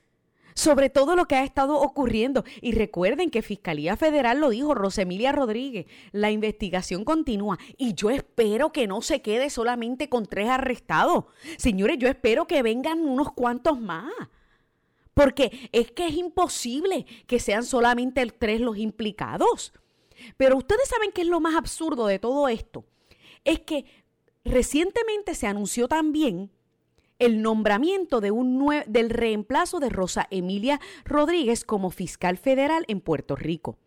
sobre 0.56 0.88
todo 0.88 1.16
lo 1.16 1.26
que 1.26 1.36
ha 1.36 1.44
estado 1.44 1.78
ocurriendo. 1.78 2.44
Y 2.60 2.72
recuerden 2.72 3.30
que 3.30 3.42
Fiscalía 3.42 3.96
Federal 3.96 4.40
lo 4.40 4.48
dijo 4.48 4.74
Rosemilia 4.74 5.30
Rodríguez, 5.30 5.86
la 6.12 6.30
investigación 6.30 7.04
continúa 7.04 7.58
y 7.76 7.94
yo 7.94 8.10
espero 8.10 8.72
que 8.72 8.88
no 8.88 9.02
se 9.02 9.20
quede 9.20 9.50
solamente 9.50 10.08
con 10.08 10.26
tres 10.26 10.48
arrestados. 10.48 11.26
Señores, 11.58 11.98
yo 11.98 12.08
espero 12.08 12.46
que 12.46 12.62
vengan 12.62 13.00
unos 13.06 13.32
cuantos 13.32 13.78
más. 13.78 14.10
Porque 15.12 15.70
es 15.72 15.92
que 15.92 16.08
es 16.08 16.14
imposible 16.14 17.06
que 17.26 17.38
sean 17.38 17.64
solamente 17.64 18.26
tres 18.26 18.60
los 18.60 18.76
implicados. 18.76 19.72
Pero 20.36 20.56
ustedes 20.56 20.88
saben 20.88 21.12
qué 21.12 21.22
es 21.22 21.28
lo 21.28 21.40
más 21.40 21.54
absurdo 21.54 22.06
de 22.06 22.18
todo 22.18 22.48
esto. 22.48 22.84
Es 23.44 23.60
que 23.60 23.84
recientemente 24.44 25.34
se 25.34 25.46
anunció 25.46 25.88
también 25.88 26.50
el 27.18 27.42
nombramiento 27.42 28.20
de 28.20 28.30
un 28.30 28.56
del 28.86 29.10
reemplazo 29.10 29.80
de 29.80 29.88
Rosa 29.88 30.26
Emilia 30.30 30.80
Rodríguez 31.04 31.64
como 31.64 31.90
fiscal 31.90 32.36
federal 32.36 32.84
en 32.88 33.00
Puerto 33.00 33.36
Rico. 33.36 33.78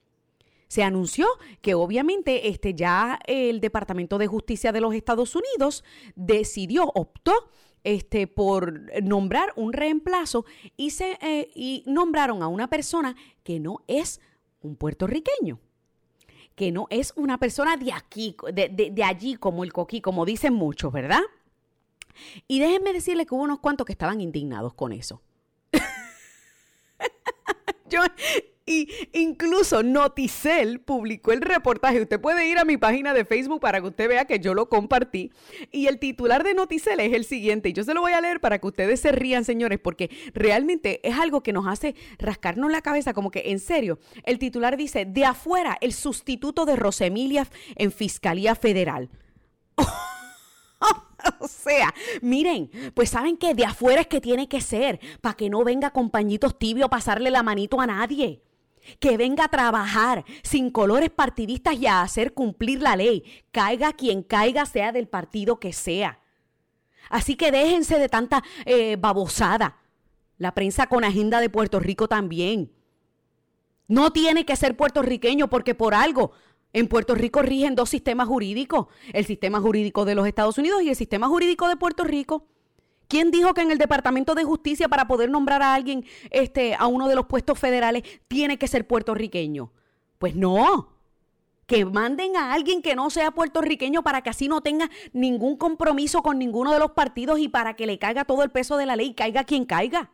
Se 0.67 0.83
anunció 0.83 1.27
que 1.61 1.73
obviamente 1.73 2.49
este, 2.49 2.75
ya 2.75 3.19
el 3.25 3.59
Departamento 3.59 4.17
de 4.19 4.27
Justicia 4.27 4.71
de 4.71 4.81
los 4.81 4.93
Estados 4.93 5.35
Unidos 5.35 5.83
decidió, 6.15 6.91
optó 6.93 7.33
este, 7.83 8.27
por 8.27 8.81
nombrar 9.03 9.51
un 9.55 9.73
reemplazo 9.73 10.45
y, 10.77 10.91
se, 10.91 11.17
eh, 11.21 11.49
y 11.55 11.83
nombraron 11.87 12.43
a 12.43 12.47
una 12.47 12.69
persona 12.69 13.15
que 13.43 13.59
no 13.59 13.83
es 13.87 14.21
un 14.61 14.75
puertorriqueño 14.75 15.59
que 16.55 16.73
no 16.73 16.87
es 16.89 17.13
una 17.15 17.37
persona 17.37 17.77
de 17.77 17.93
aquí, 17.93 18.35
de, 18.53 18.91
de 18.91 19.03
allí 19.05 19.35
como 19.35 19.63
el 19.63 19.71
coquí, 19.71 20.01
como 20.01 20.25
dicen 20.25 20.53
muchos, 20.53 20.91
¿verdad? 20.91 21.21
Y 22.47 22.59
déjenme 22.59 22.93
decirle 22.93 23.25
que 23.25 23.35
hubo 23.35 23.43
unos 23.43 23.59
cuantos 23.59 23.85
que 23.85 23.93
estaban 23.93 24.21
indignados 24.21 24.73
con 24.73 24.91
eso. 24.91 25.21
Yo, 27.89 28.01
y 28.69 28.87
incluso 29.13 29.81
Noticel 29.81 30.79
publicó 30.79 31.31
el 31.31 31.41
reportaje. 31.41 32.03
Usted 32.03 32.21
puede 32.21 32.47
ir 32.47 32.59
a 32.59 32.65
mi 32.65 32.77
página 32.77 33.15
de 33.15 33.25
Facebook 33.25 33.59
para 33.59 33.81
que 33.81 33.87
usted 33.87 34.07
vea 34.07 34.25
que 34.25 34.39
yo 34.39 34.53
lo 34.53 34.69
compartí. 34.69 35.31
Y 35.71 35.87
el 35.87 35.97
titular 35.97 36.43
de 36.43 36.53
Noticel 36.53 36.99
es 36.99 37.11
el 37.13 37.25
siguiente. 37.25 37.69
Y 37.69 37.73
yo 37.73 37.83
se 37.83 37.95
lo 37.95 38.01
voy 38.01 38.11
a 38.11 38.21
leer 38.21 38.39
para 38.39 38.59
que 38.59 38.67
ustedes 38.67 38.99
se 38.99 39.11
rían, 39.11 39.43
señores, 39.43 39.79
porque 39.79 40.11
realmente 40.35 40.99
es 41.01 41.17
algo 41.17 41.41
que 41.41 41.51
nos 41.51 41.65
hace 41.65 41.95
rascarnos 42.19 42.71
la 42.71 42.83
cabeza, 42.83 43.15
como 43.15 43.31
que 43.31 43.41
en 43.47 43.57
serio. 43.57 43.97
El 44.23 44.37
titular 44.37 44.77
dice: 44.77 45.05
De 45.05 45.25
afuera, 45.25 45.79
el 45.81 45.91
sustituto 45.91 46.65
de 46.65 46.75
Rosemilia 46.75 47.47
en 47.75 47.91
Fiscalía 47.91 48.53
Federal. 48.53 49.09
o 51.39 51.47
sea, 51.47 51.93
miren, 52.21 52.69
pues 52.93 53.09
saben 53.09 53.37
que 53.37 53.53
de 53.53 53.65
afuera 53.65 54.01
es 54.01 54.07
que 54.07 54.21
tiene 54.21 54.47
que 54.47 54.61
ser, 54.61 54.99
para 55.21 55.35
que 55.35 55.49
no 55.49 55.63
venga 55.63 55.91
compañitos 55.91 56.57
tibios 56.57 56.87
a 56.87 56.89
pasarle 56.89 57.29
la 57.29 57.43
manito 57.43 57.79
a 57.81 57.87
nadie. 57.87 58.43
Que 58.99 59.17
venga 59.17 59.45
a 59.45 59.49
trabajar 59.49 60.25
sin 60.41 60.71
colores 60.71 61.09
partidistas 61.09 61.75
y 61.75 61.85
a 61.85 62.01
hacer 62.01 62.33
cumplir 62.33 62.81
la 62.81 62.95
ley. 62.95 63.23
Caiga 63.51 63.93
quien 63.93 64.23
caiga, 64.23 64.65
sea 64.65 64.91
del 64.91 65.07
partido 65.07 65.59
que 65.59 65.73
sea. 65.73 66.19
Así 67.09 67.35
que 67.35 67.51
déjense 67.51 67.99
de 67.99 68.09
tanta 68.09 68.43
eh, 68.65 68.95
babosada. 68.97 69.77
La 70.37 70.53
prensa 70.53 70.87
con 70.87 71.03
agenda 71.03 71.41
de 71.41 71.49
Puerto 71.49 71.79
Rico 71.79 72.07
también. 72.07 72.71
No 73.87 74.11
tiene 74.11 74.45
que 74.45 74.55
ser 74.55 74.77
puertorriqueño 74.77 75.49
porque 75.49 75.75
por 75.75 75.95
algo 75.95 76.31
en 76.73 76.87
Puerto 76.87 77.15
Rico 77.15 77.41
rigen 77.41 77.75
dos 77.75 77.89
sistemas 77.89 78.27
jurídicos, 78.27 78.87
el 79.13 79.25
sistema 79.25 79.59
jurídico 79.59 80.05
de 80.05 80.15
los 80.15 80.27
Estados 80.27 80.57
Unidos 80.57 80.81
y 80.83 80.89
el 80.89 80.95
sistema 80.95 81.27
jurídico 81.27 81.67
de 81.67 81.75
Puerto 81.75 82.03
Rico. 82.03 82.45
¿Quién 83.07 83.31
dijo 83.31 83.55
que 83.55 83.61
en 83.61 83.71
el 83.71 83.79
Departamento 83.79 84.35
de 84.35 84.43
Justicia 84.43 84.87
para 84.87 85.07
poder 85.07 85.31
nombrar 85.31 85.63
a 85.63 85.73
alguien 85.73 86.05
este, 86.29 86.75
a 86.75 86.85
uno 86.85 87.07
de 87.07 87.15
los 87.15 87.25
puestos 87.25 87.57
federales 87.57 88.03
tiene 88.27 88.59
que 88.59 88.67
ser 88.67 88.85
puertorriqueño? 88.85 89.71
Pues 90.19 90.35
no. 90.35 90.89
Que 91.65 91.85
manden 91.85 92.35
a 92.35 92.53
alguien 92.53 92.83
que 92.83 92.95
no 92.95 93.09
sea 93.09 93.31
puertorriqueño 93.31 94.03
para 94.03 94.21
que 94.21 94.29
así 94.29 94.47
no 94.47 94.61
tenga 94.61 94.91
ningún 95.11 95.57
compromiso 95.57 96.21
con 96.21 96.37
ninguno 96.37 96.71
de 96.71 96.79
los 96.79 96.91
partidos 96.91 97.39
y 97.39 97.47
para 97.47 97.75
que 97.75 97.87
le 97.87 97.97
caiga 97.97 98.25
todo 98.25 98.43
el 98.43 98.51
peso 98.51 98.77
de 98.77 98.85
la 98.85 98.95
ley, 98.95 99.15
caiga 99.15 99.43
quien 99.43 99.65
caiga. 99.65 100.11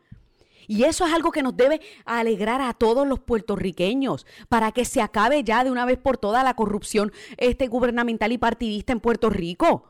Y 0.67 0.83
eso 0.83 1.05
es 1.05 1.13
algo 1.13 1.31
que 1.31 1.43
nos 1.43 1.55
debe 1.55 1.81
alegrar 2.05 2.61
a 2.61 2.73
todos 2.73 3.07
los 3.07 3.19
puertorriqueños 3.19 4.25
para 4.49 4.71
que 4.71 4.85
se 4.85 5.01
acabe 5.01 5.43
ya 5.43 5.63
de 5.63 5.71
una 5.71 5.85
vez 5.85 5.97
por 5.97 6.17
todas 6.17 6.43
la 6.43 6.55
corrupción 6.55 7.11
este, 7.37 7.67
gubernamental 7.67 8.31
y 8.31 8.37
partidista 8.37 8.93
en 8.93 8.99
Puerto 8.99 9.29
Rico. 9.29 9.89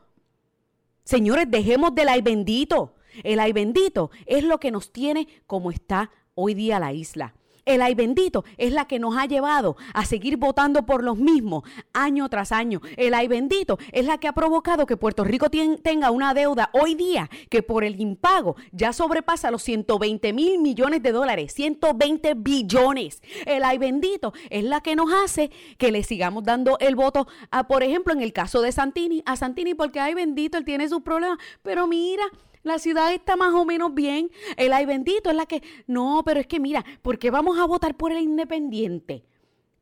Señores, 1.04 1.50
dejemos 1.50 1.94
del 1.94 2.08
ay 2.08 2.22
bendito. 2.22 2.94
El 3.22 3.40
ay 3.40 3.52
bendito 3.52 4.10
es 4.26 4.44
lo 4.44 4.58
que 4.58 4.70
nos 4.70 4.92
tiene 4.92 5.28
como 5.46 5.70
está 5.70 6.10
hoy 6.34 6.54
día 6.54 6.78
la 6.78 6.92
isla. 6.92 7.34
El 7.66 7.82
ay 7.82 7.96
bendito 7.96 8.44
es 8.58 8.72
la 8.72 8.86
que 8.86 9.00
nos 9.00 9.16
ha 9.16 9.26
llevado 9.26 9.76
a 9.92 10.04
seguir 10.04 10.36
votando 10.36 10.86
por 10.86 11.02
los 11.02 11.18
mismos 11.18 11.64
año 11.92 12.28
tras 12.28 12.52
año. 12.52 12.80
El 12.96 13.12
ay 13.12 13.26
bendito 13.26 13.76
es 13.90 14.06
la 14.06 14.18
que 14.18 14.28
ha 14.28 14.32
provocado 14.32 14.86
que 14.86 14.96
Puerto 14.96 15.24
Rico 15.24 15.50
tenga 15.50 16.12
una 16.12 16.32
deuda 16.32 16.70
hoy 16.72 16.94
día 16.94 17.28
que 17.50 17.64
por 17.64 17.82
el 17.82 18.00
impago 18.00 18.54
ya 18.70 18.92
sobrepasa 18.92 19.50
los 19.50 19.64
120 19.64 20.32
mil 20.32 20.60
millones 20.60 21.02
de 21.02 21.10
dólares, 21.10 21.52
120 21.54 22.34
billones. 22.34 23.20
El 23.46 23.64
ay 23.64 23.78
bendito 23.78 24.32
es 24.48 24.62
la 24.62 24.80
que 24.80 24.94
nos 24.94 25.12
hace 25.12 25.50
que 25.76 25.90
le 25.90 26.04
sigamos 26.04 26.44
dando 26.44 26.78
el 26.78 26.94
voto 26.94 27.26
a, 27.50 27.66
por 27.66 27.82
ejemplo, 27.82 28.12
en 28.12 28.22
el 28.22 28.32
caso 28.32 28.62
de 28.62 28.70
Santini, 28.70 29.24
a 29.26 29.34
Santini 29.34 29.74
porque 29.74 29.98
ay 29.98 30.14
bendito, 30.14 30.56
él 30.56 30.64
tiene 30.64 30.88
sus 30.88 31.02
problemas, 31.02 31.38
pero 31.62 31.88
mira, 31.88 32.22
la 32.66 32.78
ciudad 32.78 33.12
está 33.14 33.36
más 33.36 33.54
o 33.54 33.64
menos 33.64 33.94
bien. 33.94 34.30
El 34.56 34.72
ay 34.72 34.86
bendito 34.86 35.30
es 35.30 35.36
la 35.36 35.46
que, 35.46 35.62
no, 35.86 36.22
pero 36.24 36.40
es 36.40 36.46
que 36.46 36.60
mira, 36.60 36.84
¿por 37.00 37.18
qué 37.18 37.30
vamos 37.30 37.58
a 37.58 37.64
votar 37.64 37.96
por 37.96 38.12
el 38.12 38.18
independiente? 38.18 39.24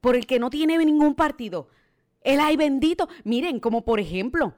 Por 0.01 0.16
el 0.16 0.27
que 0.27 0.38
no 0.38 0.51
tiene 0.51 0.77
ningún 0.85 1.14
partido. 1.14 1.68
El 2.20 2.40
ay 2.40 2.57
bendito, 2.57 3.09
miren, 3.25 3.59
como 3.59 3.85
por 3.85 4.01
ejemplo, 4.01 4.55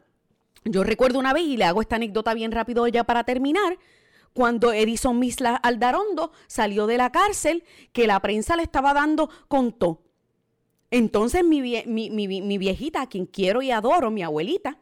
yo 0.64 0.82
recuerdo 0.82 1.18
una 1.18 1.32
vez, 1.32 1.44
y 1.44 1.56
le 1.56 1.64
hago 1.64 1.80
esta 1.80 1.96
anécdota 1.96 2.34
bien 2.34 2.50
rápido 2.50 2.86
ya 2.88 3.04
para 3.04 3.24
terminar, 3.24 3.78
cuando 4.32 4.72
Edison 4.72 5.18
Misla 5.18 5.54
Aldarondo 5.56 6.32
salió 6.46 6.86
de 6.86 6.98
la 6.98 7.10
cárcel, 7.10 7.64
que 7.92 8.06
la 8.06 8.20
prensa 8.20 8.56
le 8.56 8.64
estaba 8.64 8.92
dando 8.92 9.30
contó. 9.48 10.02
Entonces 10.90 11.44
mi, 11.44 11.60
mi, 11.60 12.10
mi, 12.10 12.42
mi 12.42 12.58
viejita, 12.58 13.02
a 13.02 13.08
quien 13.08 13.26
quiero 13.26 13.62
y 13.62 13.70
adoro, 13.70 14.10
mi 14.10 14.22
abuelita, 14.22 14.78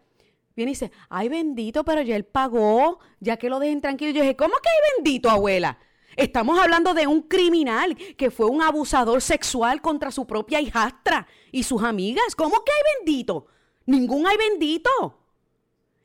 viene 0.57 0.71
y 0.71 0.75
dice, 0.75 0.93
ay 1.09 1.29
bendito, 1.29 1.85
pero 1.85 2.03
ya 2.03 2.17
él 2.17 2.25
pagó, 2.25 2.99
ya 3.21 3.37
que 3.37 3.49
lo 3.49 3.59
dejen 3.59 3.81
tranquilo. 3.81 4.13
Yo 4.13 4.23
dije, 4.23 4.37
¿cómo 4.37 4.55
que 4.63 4.69
ay 4.69 4.95
bendito, 4.97 5.31
abuela? 5.31 5.79
Estamos 6.17 6.59
hablando 6.59 6.95
de 6.95 7.07
un 7.07 7.23
criminal 7.23 7.97
que 8.17 8.31
fue 8.31 8.47
un 8.47 8.63
abusador 8.63 9.21
sexual 9.21 9.81
contra 9.81 10.13
su 10.13 10.27
propia 10.27 10.61
hijastra 10.61 11.27
y 11.51 11.65
sus 11.65 11.83
amigas. 11.83 12.37
¿Cómo 12.37 12.63
que 12.65 12.71
hay 12.71 12.97
bendito? 12.99 13.47
Ningún 13.87 14.27
hay 14.27 14.37
bendito. 14.37 14.91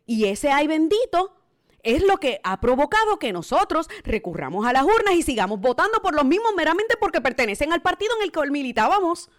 Y 0.05 0.25
ese 0.25 0.49
ay 0.49 0.65
bendito 0.65 1.35
es 1.83 2.03
lo 2.03 2.17
que 2.17 2.41
ha 2.43 2.59
provocado 2.59 3.19
que 3.19 3.31
nosotros 3.31 3.87
recurramos 4.03 4.65
a 4.65 4.73
las 4.73 4.83
urnas 4.83 5.13
y 5.13 5.21
sigamos 5.21 5.59
votando 5.59 6.01
por 6.01 6.15
los 6.15 6.25
mismos 6.25 6.53
meramente 6.55 6.97
porque 6.99 7.21
pertenecen 7.21 7.71
al 7.71 7.81
partido 7.81 8.11
en 8.17 8.23
el 8.23 8.31
que 8.31 8.49
militábamos. 8.49 9.29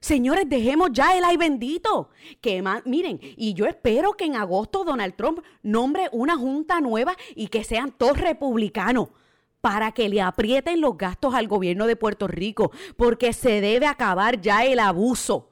Señores, 0.00 0.48
dejemos 0.48 0.90
ya 0.92 1.16
el 1.16 1.24
ay 1.24 1.36
bendito. 1.36 2.08
Que 2.40 2.62
miren, 2.86 3.20
y 3.36 3.52
yo 3.52 3.66
espero 3.66 4.14
que 4.14 4.24
en 4.24 4.34
agosto 4.34 4.84
Donald 4.84 5.14
Trump 5.14 5.40
nombre 5.62 6.08
una 6.12 6.36
junta 6.36 6.80
nueva 6.80 7.16
y 7.34 7.48
que 7.48 7.64
sean 7.64 7.92
todos 7.92 8.18
republicanos 8.18 9.08
para 9.60 9.92
que 9.92 10.08
le 10.08 10.22
aprieten 10.22 10.80
los 10.80 10.96
gastos 10.96 11.34
al 11.34 11.46
gobierno 11.46 11.86
de 11.86 11.96
Puerto 11.96 12.26
Rico, 12.26 12.72
porque 12.96 13.34
se 13.34 13.60
debe 13.60 13.86
acabar 13.86 14.40
ya 14.40 14.64
el 14.64 14.78
abuso. 14.78 15.50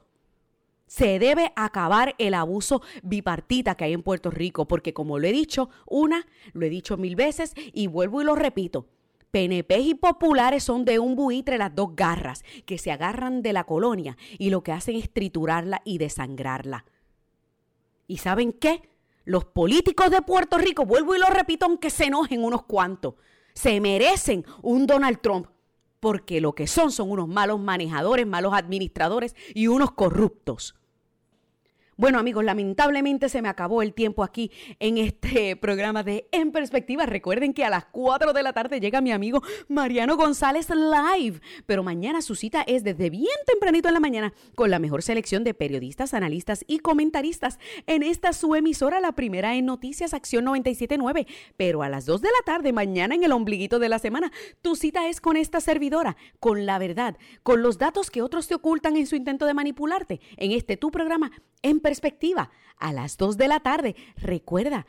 Se 0.87 1.19
debe 1.19 1.53
acabar 1.55 2.15
el 2.17 2.33
abuso 2.33 2.81
bipartita 3.03 3.75
que 3.75 3.83
hay 3.83 3.93
en 3.93 4.01
Puerto 4.01 4.31
Rico, 4.31 4.67
porque 4.67 4.95
como 4.95 5.19
lo 5.19 5.27
he 5.27 5.31
dicho 5.31 5.69
una, 5.85 6.25
lo 6.53 6.65
he 6.65 6.69
dicho 6.69 6.97
mil 6.97 7.15
veces 7.15 7.53
y 7.71 7.85
vuelvo 7.85 8.21
y 8.21 8.25
lo 8.25 8.33
repito. 8.33 8.87
PNP 9.31 9.79
y 9.79 9.93
populares 9.95 10.63
son 10.63 10.85
de 10.85 10.99
un 10.99 11.15
buitre 11.15 11.57
las 11.57 11.75
dos 11.75 11.95
garras, 11.95 12.43
que 12.65 12.77
se 12.77 12.91
agarran 12.91 13.41
de 13.41 13.53
la 13.53 13.63
colonia 13.63 14.17
y 14.37 14.49
lo 14.49 14.63
que 14.63 14.71
hacen 14.71 14.95
es 14.95 15.11
triturarla 15.11 15.81
y 15.85 15.97
desangrarla. 15.97 16.85
¿Y 18.07 18.17
saben 18.17 18.53
qué? 18.53 18.89
Los 19.25 19.45
políticos 19.45 20.09
de 20.09 20.21
Puerto 20.21 20.57
Rico, 20.57 20.85
vuelvo 20.85 21.15
y 21.15 21.19
lo 21.19 21.27
repito 21.27 21.65
aunque 21.65 21.89
se 21.89 22.05
enojen 22.05 22.43
unos 22.43 22.63
cuantos, 22.63 23.15
se 23.53 23.79
merecen 23.79 24.45
un 24.61 24.87
Donald 24.87 25.19
Trump 25.21 25.47
porque 25.99 26.41
lo 26.41 26.53
que 26.53 26.67
son 26.67 26.91
son 26.91 27.11
unos 27.11 27.27
malos 27.27 27.59
manejadores, 27.59 28.25
malos 28.25 28.53
administradores 28.53 29.35
y 29.53 29.67
unos 29.67 29.91
corruptos. 29.91 30.78
Bueno 31.99 32.17
amigos, 32.17 32.45
lamentablemente 32.45 33.27
se 33.27 33.41
me 33.41 33.49
acabó 33.49 33.81
el 33.81 33.93
tiempo 33.93 34.23
aquí 34.23 34.51
en 34.79 34.97
este 34.97 35.55
programa 35.61 36.01
de 36.01 36.29
En 36.31 36.53
Perspectiva. 36.53 37.05
Recuerden 37.05 37.53
que 37.53 37.65
a 37.65 37.69
las 37.69 37.87
4 37.91 38.31
de 38.31 38.41
la 38.41 38.53
tarde 38.53 38.79
llega 38.79 39.01
mi 39.01 39.11
amigo 39.11 39.43
Mariano 39.67 40.15
González 40.15 40.69
Live, 40.69 41.41
pero 41.65 41.83
mañana 41.83 42.21
su 42.21 42.35
cita 42.35 42.61
es 42.61 42.85
desde 42.85 43.09
bien 43.09 43.25
tempranito 43.45 43.89
en 43.89 43.95
la 43.95 43.99
mañana 43.99 44.33
con 44.55 44.71
la 44.71 44.79
mejor 44.79 45.03
selección 45.03 45.43
de 45.43 45.53
periodistas, 45.53 46.13
analistas 46.13 46.63
y 46.67 46.79
comentaristas 46.79 47.59
en 47.85 48.01
esta 48.01 48.31
su 48.31 48.55
emisora, 48.55 49.01
la 49.01 49.11
primera 49.11 49.57
en 49.57 49.65
Noticias 49.65 50.13
Acción 50.13 50.45
979. 50.45 51.27
Pero 51.57 51.83
a 51.83 51.89
las 51.89 52.05
2 52.05 52.21
de 52.21 52.29
la 52.29 52.45
tarde, 52.45 52.71
mañana 52.71 53.13
en 53.13 53.25
el 53.25 53.33
ombliguito 53.33 53.77
de 53.77 53.89
la 53.89 53.99
semana, 53.99 54.31
tu 54.61 54.77
cita 54.77 55.09
es 55.09 55.19
con 55.19 55.35
esta 55.35 55.59
servidora, 55.59 56.15
con 56.39 56.65
la 56.65 56.79
verdad, 56.79 57.17
con 57.43 57.61
los 57.61 57.77
datos 57.77 58.09
que 58.09 58.21
otros 58.21 58.47
te 58.47 58.55
ocultan 58.55 58.95
en 58.95 59.05
su 59.05 59.17
intento 59.17 59.45
de 59.45 59.53
manipularte. 59.53 60.21
En 60.37 60.53
este 60.53 60.77
tu 60.77 60.91
programa, 60.91 61.33
En 61.61 61.81
perspectiva 61.81 61.88
a 62.77 62.93
las 62.93 63.17
2 63.17 63.37
de 63.37 63.47
la 63.47 63.59
tarde. 63.59 63.95
Recuerda, 64.15 64.85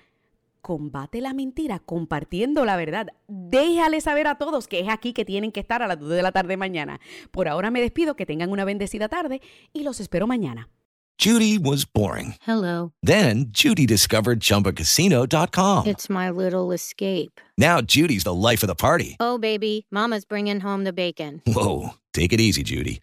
combate 0.60 1.20
la 1.20 1.34
mentira 1.34 1.78
compartiendo 1.78 2.64
la 2.64 2.76
verdad. 2.76 3.08
Déjale 3.28 4.00
saber 4.00 4.26
a 4.26 4.36
todos 4.36 4.68
que 4.68 4.80
es 4.80 4.88
aquí 4.88 5.12
que 5.12 5.24
tienen 5.24 5.52
que 5.52 5.60
estar 5.60 5.82
a 5.82 5.88
las 5.88 5.98
2 5.98 6.10
de 6.10 6.22
la 6.22 6.32
tarde 6.32 6.56
mañana. 6.56 7.00
Por 7.30 7.48
ahora 7.48 7.70
me 7.70 7.80
despido, 7.80 8.14
que 8.14 8.26
tengan 8.26 8.50
una 8.50 8.64
bendecida 8.64 9.08
tarde 9.08 9.40
y 9.72 9.82
los 9.82 10.00
espero 10.00 10.26
mañana. 10.26 10.68
Judy 11.18 11.58
was 11.58 11.84
boring. 11.84 12.36
Hello. 12.46 12.92
Then 13.02 13.50
Judy 13.52 13.84
discovered 13.84 14.40
chumbacasino.com. 14.40 15.86
It's 15.86 16.08
my 16.08 16.30
little 16.30 16.72
escape. 16.72 17.38
Now 17.58 17.82
Judy's 17.82 18.24
the 18.24 18.32
life 18.32 18.62
of 18.62 18.68
the 18.68 18.74
party. 18.74 19.16
Oh 19.20 19.36
baby, 19.36 19.84
mama's 19.90 20.24
bringing 20.24 20.60
home 20.60 20.84
the 20.84 20.94
bacon. 20.94 21.42
Whoa, 21.46 21.90
take 22.14 22.32
it 22.32 22.40
easy 22.40 22.62
Judy. 22.62 23.02